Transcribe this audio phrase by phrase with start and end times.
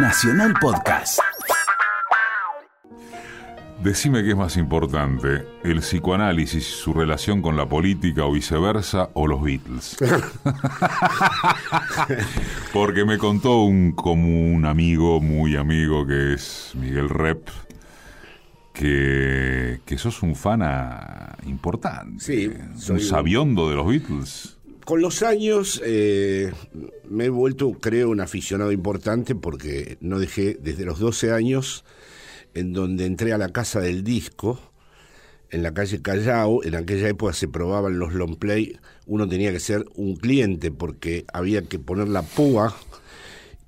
[0.00, 1.18] Nacional Podcast.
[3.82, 9.26] Decime qué es más importante, el psicoanálisis, su relación con la política o viceversa, o
[9.26, 9.96] los Beatles.
[12.72, 17.48] Porque me contó un, como un amigo, muy amigo, que es Miguel Rep,
[18.72, 20.60] que, que sos un fan
[21.46, 22.22] importante.
[22.24, 24.57] Sí, soy un un- sabiondo de los Beatles.
[24.88, 26.50] Con los años eh,
[27.10, 31.84] me he vuelto, creo, un aficionado importante porque no dejé desde los 12 años
[32.54, 34.58] en donde entré a la casa del disco,
[35.50, 39.60] en la calle Callao, en aquella época se probaban los long play, uno tenía que
[39.60, 42.74] ser un cliente porque había que poner la púa.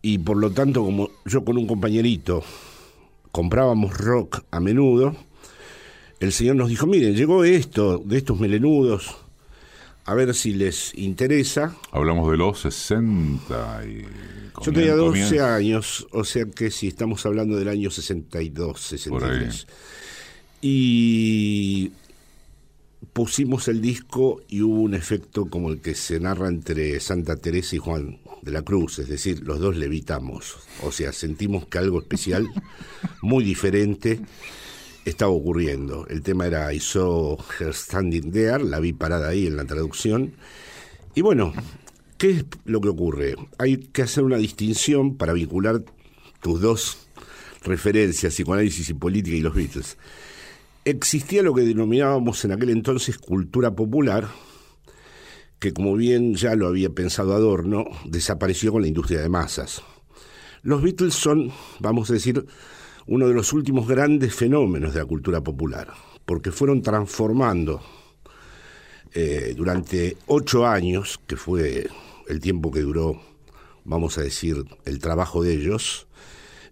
[0.01, 2.43] Y por lo tanto como yo con un compañerito
[3.31, 5.15] comprábamos rock a menudo,
[6.19, 9.19] el señor nos dijo, miren, llegó esto, de estos melenudos,
[10.11, 11.77] a ver si les interesa.
[11.93, 14.05] Hablamos de los 60 y...
[14.61, 15.47] Yo tenía 12 comienzo.
[15.47, 19.39] años, o sea que si estamos hablando del año 62, Por ahí.
[19.39, 19.67] 63.
[20.63, 21.93] Y
[23.13, 27.77] pusimos el disco y hubo un efecto como el que se narra entre Santa Teresa
[27.77, 32.01] y Juan de la Cruz, es decir, los dos levitamos, o sea, sentimos que algo
[32.01, 32.49] especial,
[33.23, 34.21] muy diferente,
[35.11, 36.07] estaba ocurriendo.
[36.09, 40.35] El tema era I saw her standing there, la vi parada ahí en la traducción.
[41.15, 41.53] Y bueno,
[42.19, 43.37] ¿qué es lo que ocurre?
[43.59, 45.83] Hay que hacer una distinción para vincular
[46.41, 46.99] tus dos
[47.63, 49.99] referencias, psicoanálisis y política y los Beatles.
[50.85, 54.29] Existía lo que denominábamos en aquel entonces cultura popular,
[55.59, 59.83] que como bien ya lo había pensado Adorno, desapareció con la industria de masas.
[60.63, 62.47] Los Beatles son, vamos a decir,
[63.11, 65.89] uno de los últimos grandes fenómenos de la cultura popular,
[66.25, 67.83] porque fueron transformando
[69.13, 71.89] eh, durante ocho años, que fue
[72.29, 73.21] el tiempo que duró,
[73.83, 76.07] vamos a decir, el trabajo de ellos,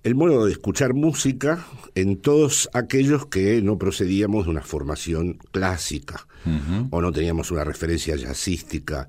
[0.04, 1.66] el modo de escuchar música
[1.96, 6.28] en todos aquellos que no procedíamos de una formación clásica
[6.90, 9.08] o no teníamos una referencia jazzística.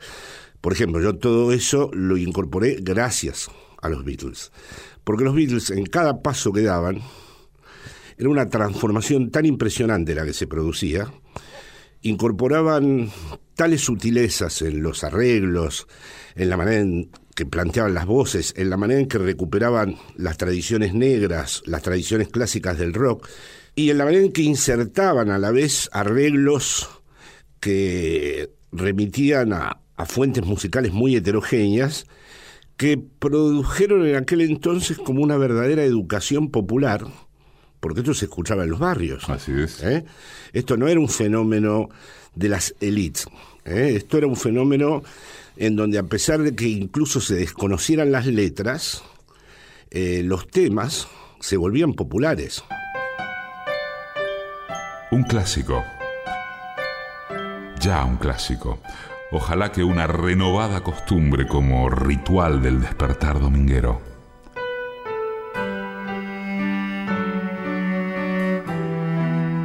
[0.61, 3.51] Por ejemplo, yo todo eso lo incorporé gracias
[3.81, 4.51] a los Beatles,
[5.09, 7.01] porque los Beatles en cada paso que daban
[8.15, 11.11] era una transformación tan impresionante la que se producía,
[12.03, 13.09] incorporaban
[13.55, 15.87] tales sutilezas en los arreglos,
[16.35, 20.37] en la manera en que planteaban las voces, en la manera en que recuperaban las
[20.37, 23.27] tradiciones negras, las tradiciones clásicas del rock,
[23.73, 26.87] y en la manera en que insertaban a la vez arreglos
[27.59, 32.05] que remitían a, a fuentes musicales muy heterogéneas,
[32.79, 37.05] que produjeron en aquel entonces como una verdadera educación popular,
[37.81, 39.27] porque esto se escuchaba en los barrios.
[39.29, 39.83] Así es.
[39.83, 40.05] ¿eh?
[40.53, 41.89] Esto no era un fenómeno
[42.35, 43.27] de las élites,
[43.65, 43.95] ¿eh?
[43.97, 45.03] esto era un fenómeno
[45.57, 49.03] en donde a pesar de que incluso se desconocieran las letras,
[49.91, 51.09] eh, los temas
[51.41, 52.63] se volvían populares.
[55.11, 55.83] Un clásico.
[57.81, 58.79] Ya un clásico.
[59.31, 64.01] Ojalá que una renovada costumbre como ritual del despertar dominguero.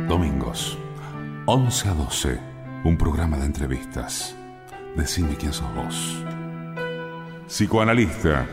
[0.06, 0.76] Domingos,
[1.46, 2.40] 11 a 12,
[2.84, 4.36] un programa de entrevistas.
[4.96, 6.22] Decime quién sos vos.
[7.46, 8.46] Psicoanalista,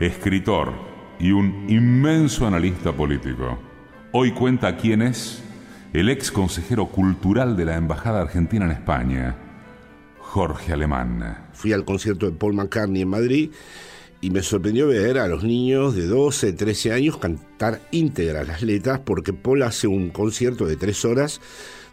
[0.00, 0.72] escritor
[1.20, 3.60] y un inmenso analista político.
[4.10, 5.40] Hoy cuenta quién es
[5.92, 9.36] el ex consejero cultural de la Embajada Argentina en España,
[10.32, 11.48] Jorge Alemán.
[11.54, 13.50] Fui al concierto de Paul McCartney en Madrid
[14.20, 19.00] y me sorprendió ver a los niños de 12, 13 años cantar íntegras las letras
[19.04, 21.40] porque Paul hace un concierto de tres horas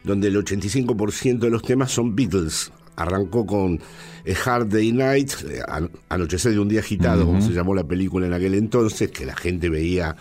[0.04, 2.72] donde el 85% de los temas son Beatles.
[2.98, 3.80] Arrancó con
[4.26, 7.84] A Hard Day Night, eh, An- Anochecer de un día agitado, como se llamó la
[7.84, 10.16] película en aquel entonces, que la gente veía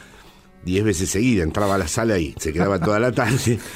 [0.65, 3.59] 10 veces seguida, entraba a la sala y se quedaba toda la tarde.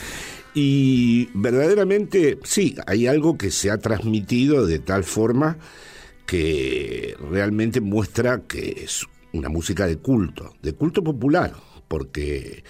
[0.55, 5.59] Y verdaderamente, sí, hay algo que se ha transmitido de tal forma
[6.27, 11.55] que realmente muestra que es una música de culto, de culto popular,
[11.87, 12.65] porque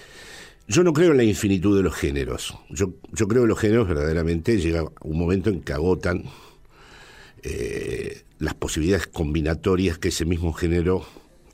[0.67, 2.55] yo no creo en la infinitud de los géneros.
[2.69, 6.23] Yo, yo creo que los géneros verdaderamente llega un momento en que agotan
[7.41, 11.05] eh, las posibilidades combinatorias que ese mismo género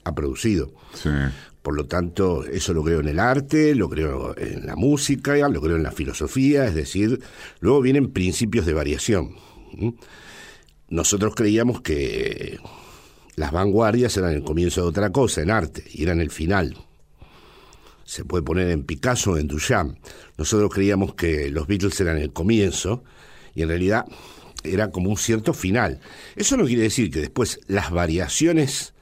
[0.03, 0.73] ha producido.
[0.93, 1.09] Sí.
[1.65, 5.59] Por lo tanto, eso lo creo en el arte, lo creo en la música, lo
[5.59, 7.19] creo en la filosofía, es decir,
[7.59, 9.35] luego vienen principios de variación.
[10.89, 12.59] Nosotros creíamos que
[13.35, 16.77] las vanguardias eran el comienzo de otra cosa, en arte, y eran el final.
[18.03, 19.97] Se puede poner en Picasso o en Duchamp.
[20.37, 23.03] Nosotros creíamos que los Beatles eran el comienzo,
[23.55, 24.05] y en realidad
[24.63, 25.99] era como un cierto final.
[26.35, 28.93] Eso no quiere decir que después las variaciones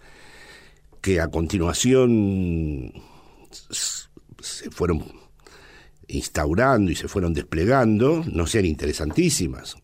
[1.04, 2.94] que a continuación
[3.52, 5.04] se fueron
[6.08, 9.76] instaurando y se fueron desplegando, no sean interesantísimas.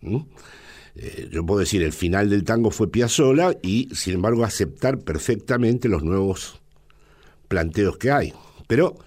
[0.95, 5.89] Eh, yo puedo decir, el final del tango fue Piazzolla y, sin embargo, aceptar perfectamente
[5.89, 6.61] los nuevos
[7.49, 8.33] planteos que hay.
[8.67, 8.97] Pero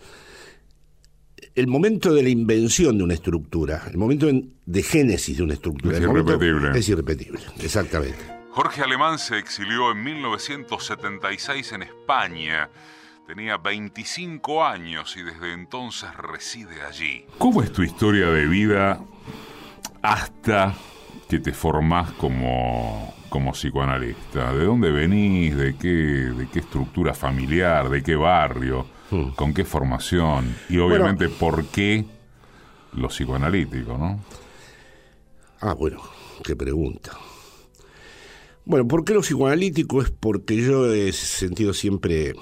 [1.55, 4.29] el momento de la invención de una estructura, el momento
[4.67, 6.79] de génesis de una estructura, es irrepetible.
[6.79, 8.42] Es irrepetible, exactamente.
[8.52, 12.69] Jorge Alemán se exilió en 1976 en España.
[13.26, 17.25] Tenía 25 años y desde entonces reside allí.
[17.38, 19.00] ¿Cómo es tu historia de vida
[20.02, 20.75] hasta
[21.31, 24.52] que te formás como, como psicoanalista?
[24.52, 25.56] ¿De dónde venís?
[25.56, 27.88] ¿De qué, ¿De qué estructura familiar?
[27.88, 28.84] ¿De qué barrio?
[29.10, 29.31] Hmm.
[29.31, 30.54] ¿Con qué formación?
[30.69, 32.04] Y obviamente, ¿por qué
[32.93, 34.20] lo psicoanalítico, no?
[35.62, 36.02] Ah, bueno,
[36.44, 37.12] qué pregunta.
[38.64, 40.03] Bueno, ¿por qué lo psicoanalítico?
[40.03, 42.35] Es porque yo he sentido siempre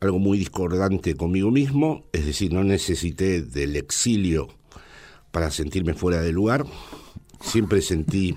[0.00, 4.48] algo muy discordante conmigo mismo, es decir, no necesité del exilio
[5.30, 6.66] para sentirme fuera de lugar.
[7.40, 8.36] Siempre sentí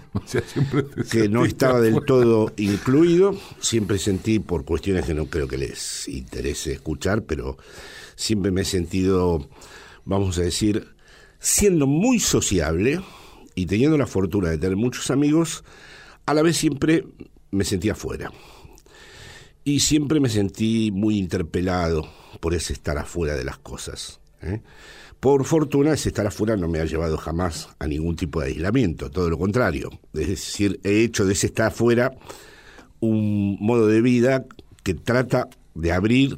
[1.11, 6.07] que no estaba del todo incluido, siempre sentí por cuestiones que no creo que les
[6.07, 7.57] interese escuchar, pero
[8.15, 9.49] siempre me he sentido,
[10.05, 10.87] vamos a decir,
[11.39, 13.01] siendo muy sociable
[13.55, 15.63] y teniendo la fortuna de tener muchos amigos,
[16.31, 17.05] a la vez siempre
[17.51, 18.31] me sentía fuera.
[19.63, 22.07] Y siempre me sentí muy interpelado
[22.39, 24.19] por ese estar afuera de las cosas.
[24.41, 24.61] ¿eh?
[25.19, 29.11] Por fortuna, ese estar afuera no me ha llevado jamás a ningún tipo de aislamiento,
[29.11, 29.91] todo lo contrario.
[30.13, 32.11] Es decir, he hecho de ese estar afuera
[32.99, 34.45] un modo de vida
[34.83, 36.35] que trata de abrir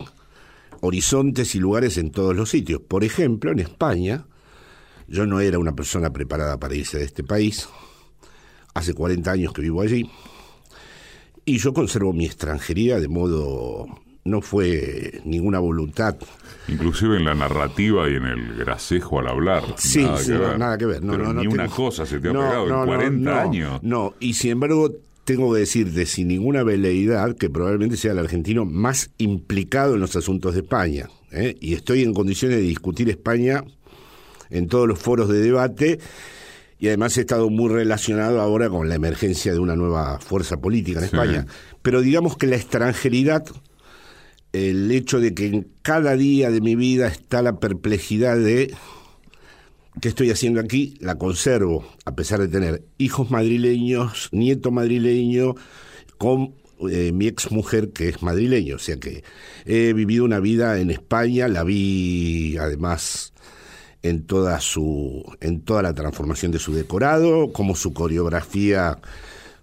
[0.82, 2.82] horizontes y lugares en todos los sitios.
[2.82, 4.26] Por ejemplo, en España,
[5.08, 7.70] yo no era una persona preparada para irse de este país.
[8.74, 10.10] Hace 40 años que vivo allí
[11.46, 13.88] y yo conservo mi extranjería de modo...
[14.26, 16.16] No fue ninguna voluntad.
[16.70, 19.66] Inclusive en la narrativa y en el gracejo al hablar.
[19.76, 20.60] Sí, nada, que, ver.
[20.60, 21.04] nada que ver.
[21.04, 23.84] No, ni una cosa se te ha pegado en 40 años.
[23.84, 24.94] No, y sin embargo
[25.26, 30.16] tengo que decirte sin ninguna veleidad que probablemente sea el argentino más implicado en los
[30.16, 31.10] asuntos de España.
[31.34, 31.58] ¿eh?
[31.60, 33.66] Y estoy en condiciones de discutir España
[34.50, 36.00] en todos los foros de debate
[36.84, 41.00] y además he estado muy relacionado ahora con la emergencia de una nueva fuerza política
[41.00, 41.46] en España.
[41.82, 43.46] Pero digamos que la extranjeridad,
[44.52, 48.76] el hecho de que en cada día de mi vida está la perplejidad de
[50.02, 55.56] qué estoy haciendo aquí, la conservo, a pesar de tener hijos madrileños, nieto madrileño,
[56.18, 56.54] con
[56.92, 58.76] eh, mi ex mujer que es madrileño.
[58.76, 59.24] O sea que
[59.66, 63.33] he vivido una vida en España, la vi además
[64.04, 69.00] en toda su en toda la transformación de su decorado, como su coreografía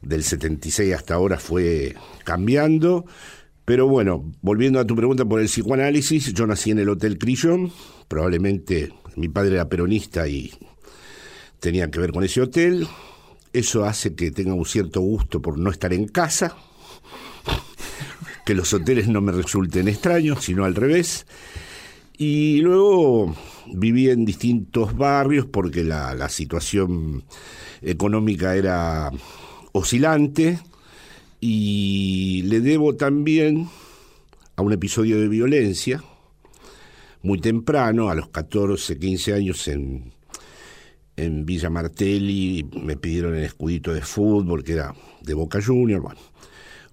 [0.02, 1.94] del 76 hasta ahora fue
[2.24, 3.04] cambiando.
[3.64, 7.70] Pero bueno, volviendo a tu pregunta por el psicoanálisis, yo nací en el Hotel Crillon,
[8.08, 10.52] probablemente mi padre era peronista y
[11.60, 12.88] tenía que ver con ese hotel.
[13.52, 16.56] Eso hace que tenga un cierto gusto por no estar en casa,
[18.46, 21.26] que los hoteles no me resulten extraños, sino al revés.
[22.16, 23.34] Y luego
[23.74, 27.24] viví en distintos barrios porque la, la situación
[27.82, 29.10] económica era
[29.72, 30.58] oscilante
[31.40, 33.68] y le debo también
[34.56, 36.02] a un episodio de violencia
[37.22, 40.12] muy temprano, a los 14, 15 años en,
[41.16, 46.20] en Villa Martelli, me pidieron el escudito de fútbol, que era de Boca Junior, bueno,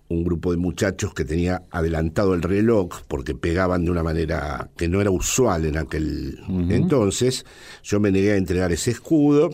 [0.09, 4.87] un grupo de muchachos que tenía adelantado el reloj porque pegaban de una manera que
[4.87, 7.45] no era usual en aquel entonces.
[7.83, 9.49] Yo me negué a entregar ese escudo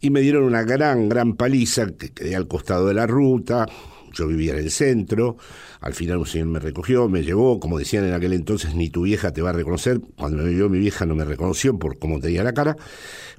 [0.00, 3.66] y me dieron una gran, gran paliza que quedé al costado de la ruta.
[4.12, 5.36] Yo vivía en el centro.
[5.80, 7.60] Al final un señor me recogió, me llevó.
[7.60, 10.00] Como decían en aquel entonces, ni tu vieja te va a reconocer.
[10.16, 12.76] Cuando me vio mi vieja no me reconoció por cómo tenía la cara.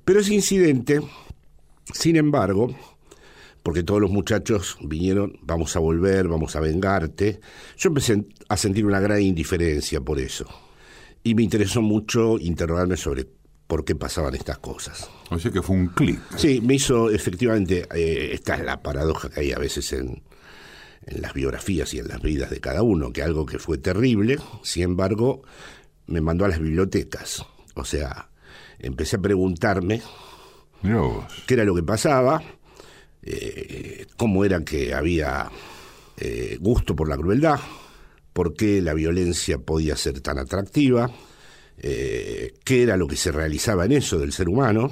[0.06, 1.02] Pero ese incidente,
[1.94, 2.76] sin embargo,
[3.64, 7.40] porque todos los muchachos vinieron, vamos a volver, vamos a vengarte.
[7.78, 10.46] Yo empecé a sentir una gran indiferencia por eso.
[11.24, 13.28] Y me interesó mucho interrogarme sobre
[13.68, 15.10] por qué pasaban estas cosas.
[15.30, 16.20] O sea que fue un clic.
[16.38, 20.24] Sí, me hizo efectivamente, eh, esta es la paradoja que hay a veces en,
[21.06, 24.38] en las biografías y en las vidas de cada uno, que algo que fue terrible,
[24.64, 25.42] sin embargo,
[26.06, 27.46] me mandó a las bibliotecas.
[27.76, 28.30] O sea,
[28.80, 30.02] empecé a preguntarme
[31.46, 32.42] qué era lo que pasaba
[33.24, 35.50] eh, cómo era que había
[36.18, 37.60] eh, gusto por la crueldad,
[38.34, 41.12] por qué la violencia podía ser tan atractiva,
[41.78, 44.92] eh, qué era lo que se realizaba en eso del ser humano,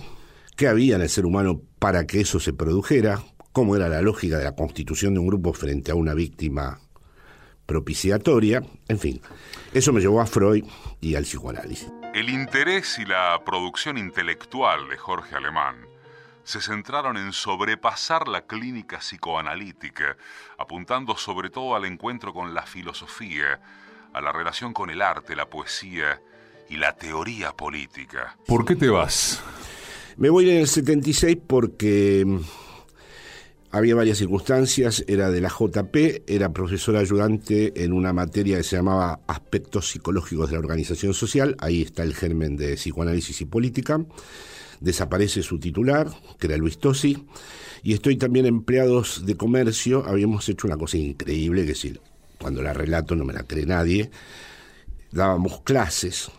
[0.55, 4.37] qué había en el ser humano para que eso se produjera, cómo era la lógica
[4.37, 6.79] de la constitución de un grupo frente a una víctima
[7.65, 9.21] propiciatoria, en fin.
[9.73, 10.63] Eso me llevó a Freud
[11.01, 11.91] y al psicoanálisis.
[12.13, 15.94] El interés y la producción intelectual de Jorge Alemán
[16.45, 20.15] se centraron en sobrepasar la clínica psicoanalítica,
[20.57, 23.59] apuntando sobre todo al encuentro con la filosofía,
[24.13, 26.21] a la relación con el arte, la poesía
[26.69, 28.37] y la teoría política.
[28.47, 29.41] ¿Por qué te vas?
[30.17, 32.39] Me voy en el 76 porque mm,
[33.71, 38.77] había varias circunstancias, era de la JP, era profesor ayudante en una materia que se
[38.77, 43.99] llamaba Aspectos Psicológicos de la Organización Social, ahí está el germen de psicoanálisis y política,
[44.79, 47.25] desaparece su titular, que era Luis Tosi,
[47.83, 52.01] y estoy también empleados de comercio, habíamos hecho una cosa increíble, que decir,
[52.39, 54.09] cuando la relato no me la cree nadie,
[55.11, 56.31] dábamos clases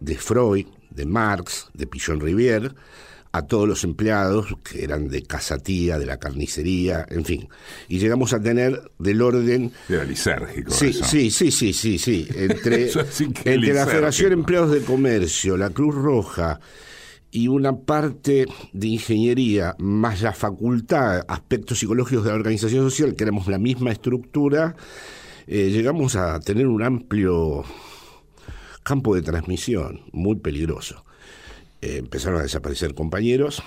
[0.00, 2.74] de Freud, de Marx, de Pichon Rivière,
[3.32, 7.48] a todos los empleados que eran de casatía, de la carnicería, en fin.
[7.88, 9.72] Y llegamos a tener del orden...
[9.88, 10.72] Era lisérgico.
[10.72, 12.28] Sí, sí, sí, sí, sí, sí.
[12.34, 12.90] Entre,
[13.44, 16.60] entre la Federación de Empleados de Comercio, la Cruz Roja
[17.30, 23.24] y una parte de ingeniería, más la facultad, aspectos psicológicos de la organización social, que
[23.24, 24.74] éramos la misma estructura,
[25.46, 27.64] eh, llegamos a tener un amplio
[28.82, 31.04] campo de transmisión, muy peligroso.
[31.80, 33.62] Eh, empezaron a desaparecer compañeros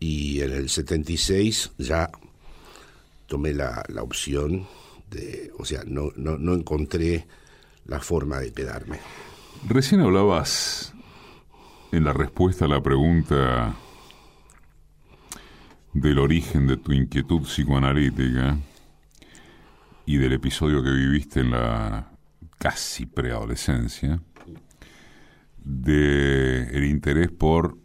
[0.00, 2.10] y en el 76 ya
[3.26, 4.66] tomé la, la opción
[5.10, 7.26] de, o sea, no, no, no encontré
[7.84, 8.98] la forma de quedarme.
[9.68, 10.92] Recién hablabas
[11.92, 13.74] en la respuesta a la pregunta
[15.92, 18.56] del origen de tu inquietud psicoanalítica
[20.06, 22.10] y del episodio que viviste en la
[22.56, 24.22] casi preadolescencia,
[25.58, 27.76] de el interés por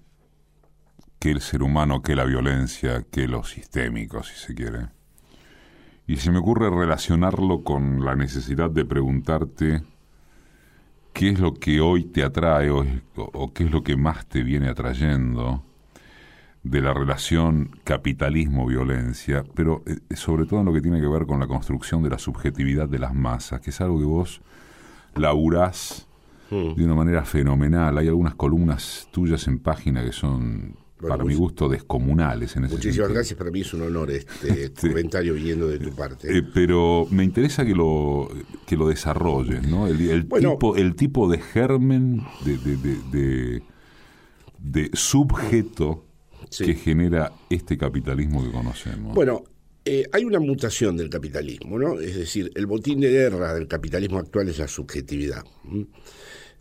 [1.20, 4.88] que el ser humano, que la violencia, que lo sistémico, si se quiere.
[6.08, 9.84] Y se me ocurre relacionarlo con la necesidad de preguntarte
[11.18, 14.44] qué es lo que hoy te atrae o, o qué es lo que más te
[14.44, 15.64] viene atrayendo
[16.62, 21.40] de la relación capitalismo-violencia, pero eh, sobre todo en lo que tiene que ver con
[21.40, 24.42] la construcción de la subjetividad de las masas, que es algo que vos
[25.16, 26.08] laburás
[26.52, 26.76] hmm.
[26.76, 27.98] de una manera fenomenal.
[27.98, 33.10] Hay algunas columnas tuyas en página que son, para mi gusto, descomunales en ese Muchísimas
[33.10, 36.38] gracias, para mí es un honor este, este comentario viniendo de tu parte.
[36.38, 38.30] Eh, pero me interesa que lo,
[38.66, 39.88] que lo desarrolles, ¿no?
[39.88, 43.64] El, tipo, el tipo de germen, de, de,
[44.60, 46.06] de subjeto
[46.58, 49.14] que genera este capitalismo que conocemos.
[49.14, 49.44] Bueno,
[49.90, 52.00] eh, hay una mutación del capitalismo, ¿no?
[52.00, 55.44] Es decir, el botín de guerra del capitalismo actual es la subjetividad.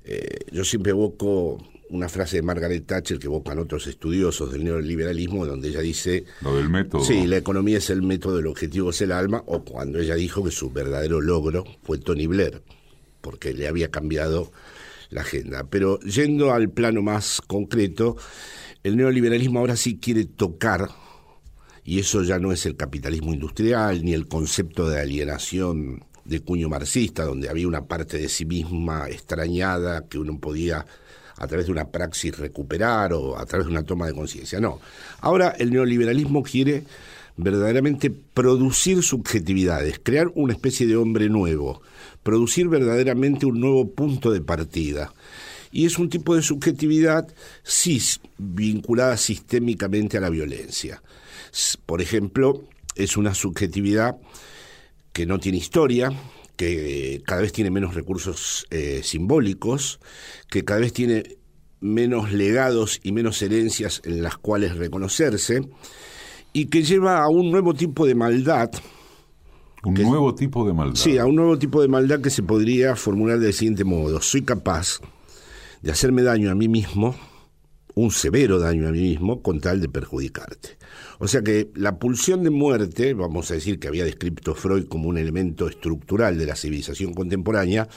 [0.04, 1.58] Eh, yo siempre evoco
[1.90, 6.24] una frase de Margaret Thatcher que evocan otros estudiosos del neoliberalismo, donde ella dice...
[6.40, 7.04] Lo del método.
[7.04, 10.44] Sí, la economía es el método, el objetivo es el alma, o cuando ella dijo
[10.44, 12.62] que su verdadero logro fue Tony Blair,
[13.20, 14.50] porque le había cambiado
[15.10, 15.64] la agenda.
[15.70, 18.16] Pero yendo al plano más concreto,
[18.82, 20.90] el neoliberalismo ahora sí quiere tocar,
[21.84, 26.68] y eso ya no es el capitalismo industrial ni el concepto de alienación de cuño
[26.68, 30.84] marxista, donde había una parte de sí misma extrañada que uno podía
[31.38, 34.60] a través de una praxis recuperar o a través de una toma de conciencia.
[34.60, 34.80] No,
[35.20, 36.84] ahora el neoliberalismo quiere
[37.36, 41.82] verdaderamente producir subjetividades, crear una especie de hombre nuevo,
[42.22, 45.12] producir verdaderamente un nuevo punto de partida
[45.70, 47.28] y es un tipo de subjetividad
[47.62, 51.02] cis, vinculada sistémicamente a la violencia.
[51.84, 52.64] Por ejemplo,
[52.94, 54.16] es una subjetividad
[55.12, 56.10] que no tiene historia,
[56.56, 60.00] que cada vez tiene menos recursos eh, simbólicos,
[60.50, 61.36] que cada vez tiene
[61.80, 65.60] menos legados y menos herencias en las cuales reconocerse,
[66.52, 68.70] y que lleva a un nuevo tipo de maldad.
[69.84, 70.96] Un nuevo tipo de maldad.
[70.96, 74.20] Sí, a un nuevo tipo de maldad que se podría formular del siguiente modo.
[74.20, 75.00] Soy capaz
[75.82, 77.14] de hacerme daño a mí mismo,
[77.96, 80.76] un severo daño a mí mismo, con tal de perjudicarte.
[81.18, 85.08] O sea que la pulsión de muerte, vamos a decir que había descrito Freud como
[85.08, 87.88] un elemento estructural de la civilización contemporánea,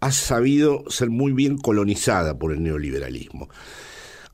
[0.00, 3.48] ha sabido ser muy bien colonizada por el neoliberalismo.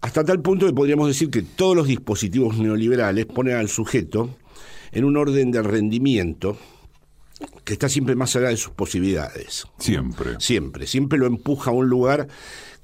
[0.01, 4.37] Hasta tal punto que podríamos decir que todos los dispositivos neoliberales ponen al sujeto
[4.91, 6.59] en un orden de rendimiento
[7.65, 9.67] que está siempre más allá de sus posibilidades.
[9.79, 10.35] Siempre.
[10.41, 10.87] Siempre.
[10.89, 12.27] Siempre lo empuja a un lugar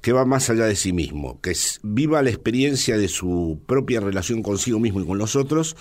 [0.03, 4.43] que va más allá de sí mismo, que viva la experiencia de su propia relación
[4.43, 5.77] consigo mismo y con los otros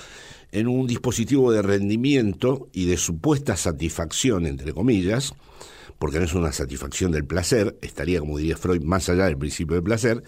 [0.52, 5.34] en un dispositivo de rendimiento y de supuesta satisfacción, entre comillas,
[5.98, 9.74] porque no es una satisfacción del placer, estaría, como diría Freud, más allá del principio
[9.74, 10.22] del placer,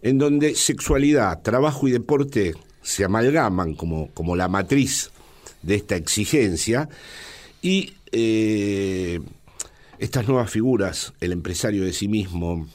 [0.00, 5.10] en donde sexualidad, trabajo y deporte se amalgaman como, como la matriz
[5.60, 6.88] de esta exigencia,
[7.60, 9.20] y eh,
[9.98, 12.66] estas nuevas figuras, el empresario de sí mismo,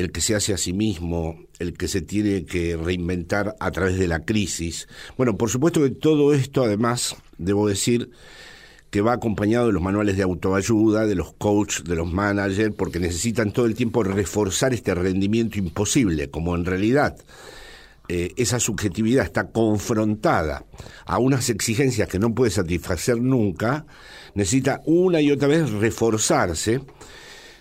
[0.00, 3.98] el que se hace a sí mismo, el que se tiene que reinventar a través
[3.98, 4.88] de la crisis.
[5.16, 8.10] Bueno, por supuesto que todo esto, además, debo decir
[8.90, 12.98] que va acompañado de los manuales de autoayuda, de los coaches, de los managers, porque
[12.98, 17.16] necesitan todo el tiempo reforzar este rendimiento imposible, como en realidad
[18.08, 20.64] eh, esa subjetividad está confrontada
[21.04, 23.84] a unas exigencias que no puede satisfacer nunca,
[24.34, 26.80] necesita una y otra vez reforzarse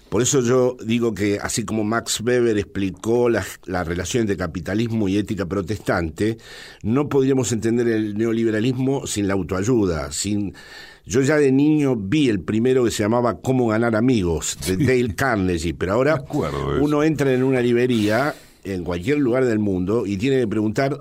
[0.09, 3.43] por eso yo digo que así como Max Weber explicó la,
[3.83, 6.37] relación entre capitalismo y ética protestante,
[6.83, 10.53] no podríamos entender el neoliberalismo sin la autoayuda, sin
[11.05, 15.15] yo ya de niño vi el primero que se llamaba Cómo ganar amigos, de Dale
[15.15, 16.23] Carnegie, pero ahora
[16.81, 20.99] uno entra en una librería en cualquier lugar del mundo y tiene que preguntar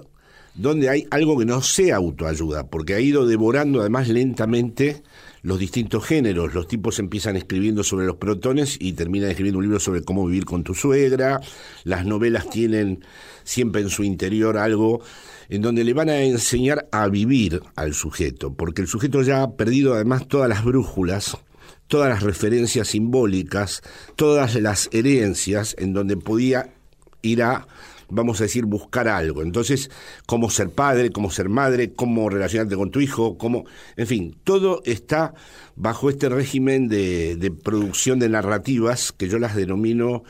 [0.54, 5.02] dónde hay algo que no sea autoayuda, porque ha ido devorando además lentamente
[5.42, 6.54] los distintos géneros.
[6.54, 10.44] Los tipos empiezan escribiendo sobre los protones y terminan escribiendo un libro sobre cómo vivir
[10.44, 11.40] con tu suegra.
[11.84, 13.04] Las novelas tienen
[13.44, 15.02] siempre en su interior algo
[15.48, 19.56] en donde le van a enseñar a vivir al sujeto, porque el sujeto ya ha
[19.56, 21.38] perdido además todas las brújulas,
[21.86, 23.82] todas las referencias simbólicas,
[24.14, 26.74] todas las herencias en donde podía
[27.22, 27.66] ir a
[28.10, 29.42] vamos a decir, buscar algo.
[29.42, 29.90] Entonces,
[30.26, 33.64] cómo ser padre, cómo ser madre, cómo relacionarte con tu hijo, cómo,
[33.96, 35.34] en fin, todo está
[35.76, 40.22] bajo este régimen de, producción de narrativas que yo las denomino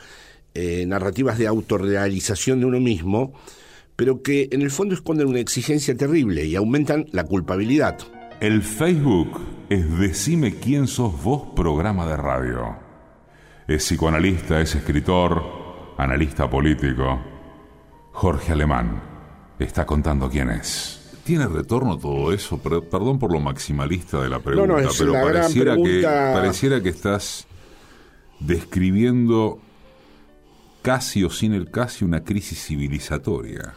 [0.53, 3.33] eh, narrativas de autorrealización de uno mismo,
[3.95, 7.97] pero que en el fondo esconden una exigencia terrible y aumentan la culpabilidad.
[8.39, 12.77] El Facebook es Decime quién sos vos programa de radio.
[13.67, 15.43] Es psicoanalista, es escritor,
[15.97, 17.38] analista político
[18.19, 19.01] Jorge Alemán
[19.59, 20.99] está contando quién es.
[21.23, 22.61] ¿Tiene retorno todo eso?
[22.61, 27.47] Perdón por lo maximalista de la pregunta, pero pareciera, que, pareciera que estás
[28.41, 29.61] describiendo
[30.81, 33.73] casi o sin el casi una crisis civilizatoria.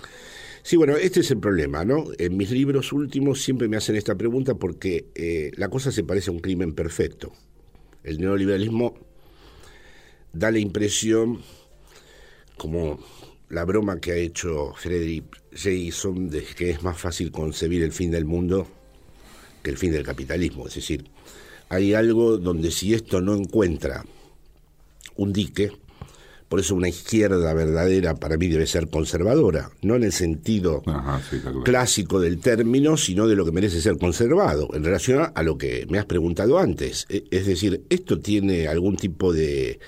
[0.64, 2.06] Sí, bueno, este es el problema, ¿no?
[2.18, 6.30] En mis libros últimos siempre me hacen esta pregunta porque eh, la cosa se parece
[6.30, 7.32] a un crimen perfecto.
[8.02, 8.94] El neoliberalismo
[10.32, 11.42] da la impresión,
[12.56, 12.98] como
[13.52, 18.10] la broma que ha hecho Frederick Jason de que es más fácil concebir el fin
[18.10, 18.66] del mundo
[19.62, 20.66] que el fin del capitalismo.
[20.66, 21.04] Es decir,
[21.68, 24.06] hay algo donde si esto no encuentra
[25.16, 25.70] un dique,
[26.52, 30.82] por eso una izquierda verdadera para mí debe ser conservadora, no en el sentido
[31.64, 35.86] clásico del término, sino de lo que merece ser conservado, en relación a lo que
[35.88, 37.06] me has preguntado antes.
[37.08, 39.80] E, es decir, esto tiene algún tipo de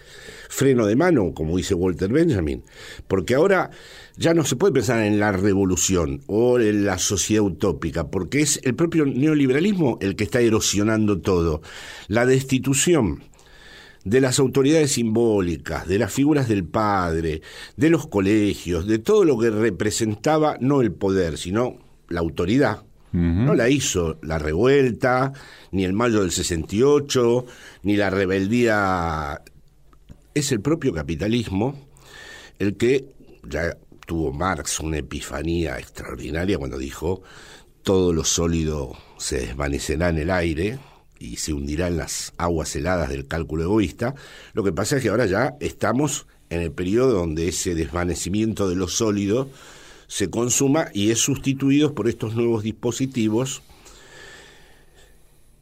[0.48, 2.62] freno de mano, como dice Walter Benjamin,
[3.08, 3.70] porque ahora
[4.16, 8.58] ya no se puede pensar en la revolución o en la sociedad utópica, porque es
[8.62, 11.60] el propio neoliberalismo el que está erosionando todo.
[12.08, 13.22] La destitución
[14.04, 17.42] de las autoridades simbólicas, de las figuras del padre,
[17.76, 22.84] de los colegios, de todo lo que representaba no el poder, sino la autoridad.
[23.12, 25.32] No la hizo la revuelta,
[25.70, 27.46] ni el mayo del 68,
[27.84, 29.40] ni la rebeldía.
[30.34, 31.78] Es el propio capitalismo
[32.58, 33.14] el que
[33.48, 37.22] ya tuvo Marx una epifanía extraordinaria cuando dijo
[37.82, 40.78] todo lo sólido se desvanecerá en el aire,
[41.24, 44.14] y se hundirá en las aguas heladas del cálculo egoísta.
[44.52, 48.76] Lo que pasa es que ahora ya estamos en el periodo donde ese desvanecimiento de
[48.76, 49.48] lo sólido
[50.06, 53.62] se consuma y es sustituido por estos nuevos dispositivos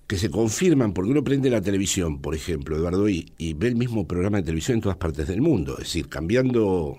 [0.06, 4.06] que se confirman, porque uno prende la televisión, por ejemplo, Eduardo, y, ve el mismo
[4.06, 6.98] programa de televisión en todas partes del mundo, es decir, cambiando...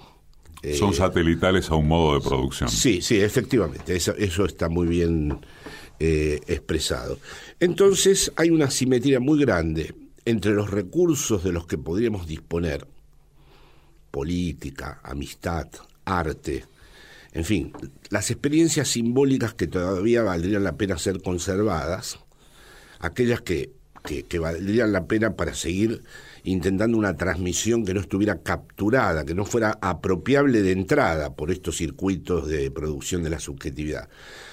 [0.64, 2.70] Eh, Son satelitales a un modo de producción.
[2.70, 5.38] Sí, sí, efectivamente, eso, eso está muy bien
[6.06, 7.18] eh, expresado.
[7.62, 12.86] Entonces hay una simetría muy grande entre los recursos de los que podríamos disponer,
[14.12, 15.70] política, amistad,
[16.04, 16.66] arte,
[17.32, 17.72] en fin,
[18.10, 22.20] las experiencias simbólicas que todavía valdrían la pena ser conservadas,
[23.00, 23.72] aquellas que,
[24.04, 26.04] que, valdrían la pena para seguir
[26.44, 31.78] intentando una transmisión que no estuviera capturada, que no fuera apropiable de entrada por estos
[31.78, 34.10] circuitos de producción de la subjetividad.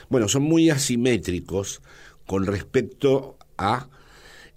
[0.09, 1.83] Bueno, son muy asimétricos
[2.27, 3.89] con respecto a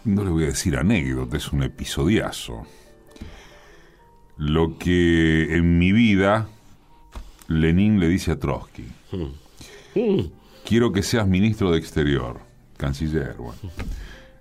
[0.07, 2.65] no le voy a decir anécdota, es un episodiazo.
[4.37, 6.47] Lo que en mi vida
[7.47, 8.85] Lenin le dice a Trotsky.
[10.65, 12.39] Quiero que seas ministro de Exterior,
[12.77, 13.35] canciller.
[13.37, 13.57] Bueno.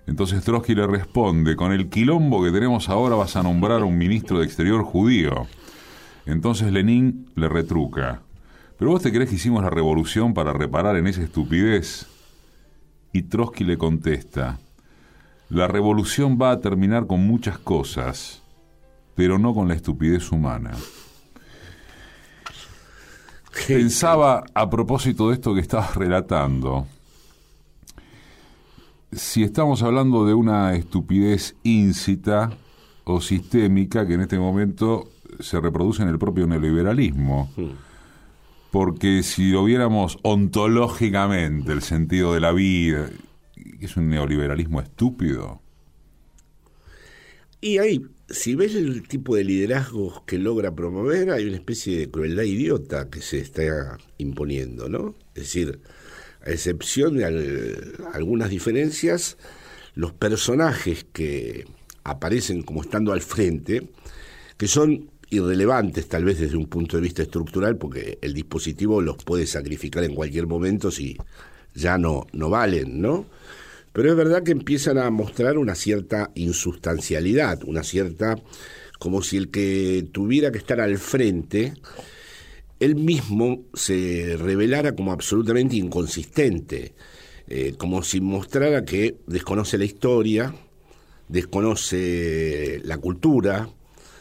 [0.07, 3.97] Entonces Trotsky le responde, con el quilombo que tenemos ahora vas a nombrar a un
[3.97, 5.47] ministro de Exterior judío.
[6.25, 8.21] Entonces Lenin le retruca,
[8.79, 12.07] ¿pero vos te crees que hicimos la revolución para reparar en esa estupidez?
[13.11, 14.59] Y Trotsky le contesta,
[15.49, 18.41] la revolución va a terminar con muchas cosas,
[19.15, 20.71] pero no con la estupidez humana.
[23.67, 26.87] Pensaba a propósito de esto que estabas relatando,
[29.11, 32.51] si estamos hablando de una estupidez íncita
[33.03, 37.51] o sistémica que en este momento se reproduce en el propio neoliberalismo.
[37.55, 37.71] Hmm.
[38.71, 43.09] Porque si lo viéramos ontológicamente, el sentido de la vida,
[43.79, 45.61] es un neoliberalismo estúpido.
[47.61, 52.11] Y ahí, si ves el tipo de liderazgos que logra promover, hay una especie de
[52.11, 55.15] crueldad idiota que se está imponiendo, ¿no?
[55.33, 55.79] Es decir,
[56.47, 57.25] a excepción de
[58.13, 59.37] algunas diferencias,
[59.95, 61.65] los personajes que
[62.03, 63.89] aparecen como estando al frente,
[64.55, 69.17] que son irrelevantes tal vez desde un punto de vista estructural, porque el dispositivo los
[69.17, 71.17] puede sacrificar en cualquier momento si
[71.75, 73.25] ya no, no valen, ¿no?
[73.91, 78.37] Pero es verdad que empiezan a mostrar una cierta insustancialidad, una cierta,
[78.99, 81.73] como si el que tuviera que estar al frente
[82.79, 86.93] él mismo se revelara como absolutamente inconsistente,
[87.47, 90.53] eh, como si mostrara que desconoce la historia,
[91.27, 93.69] desconoce la cultura,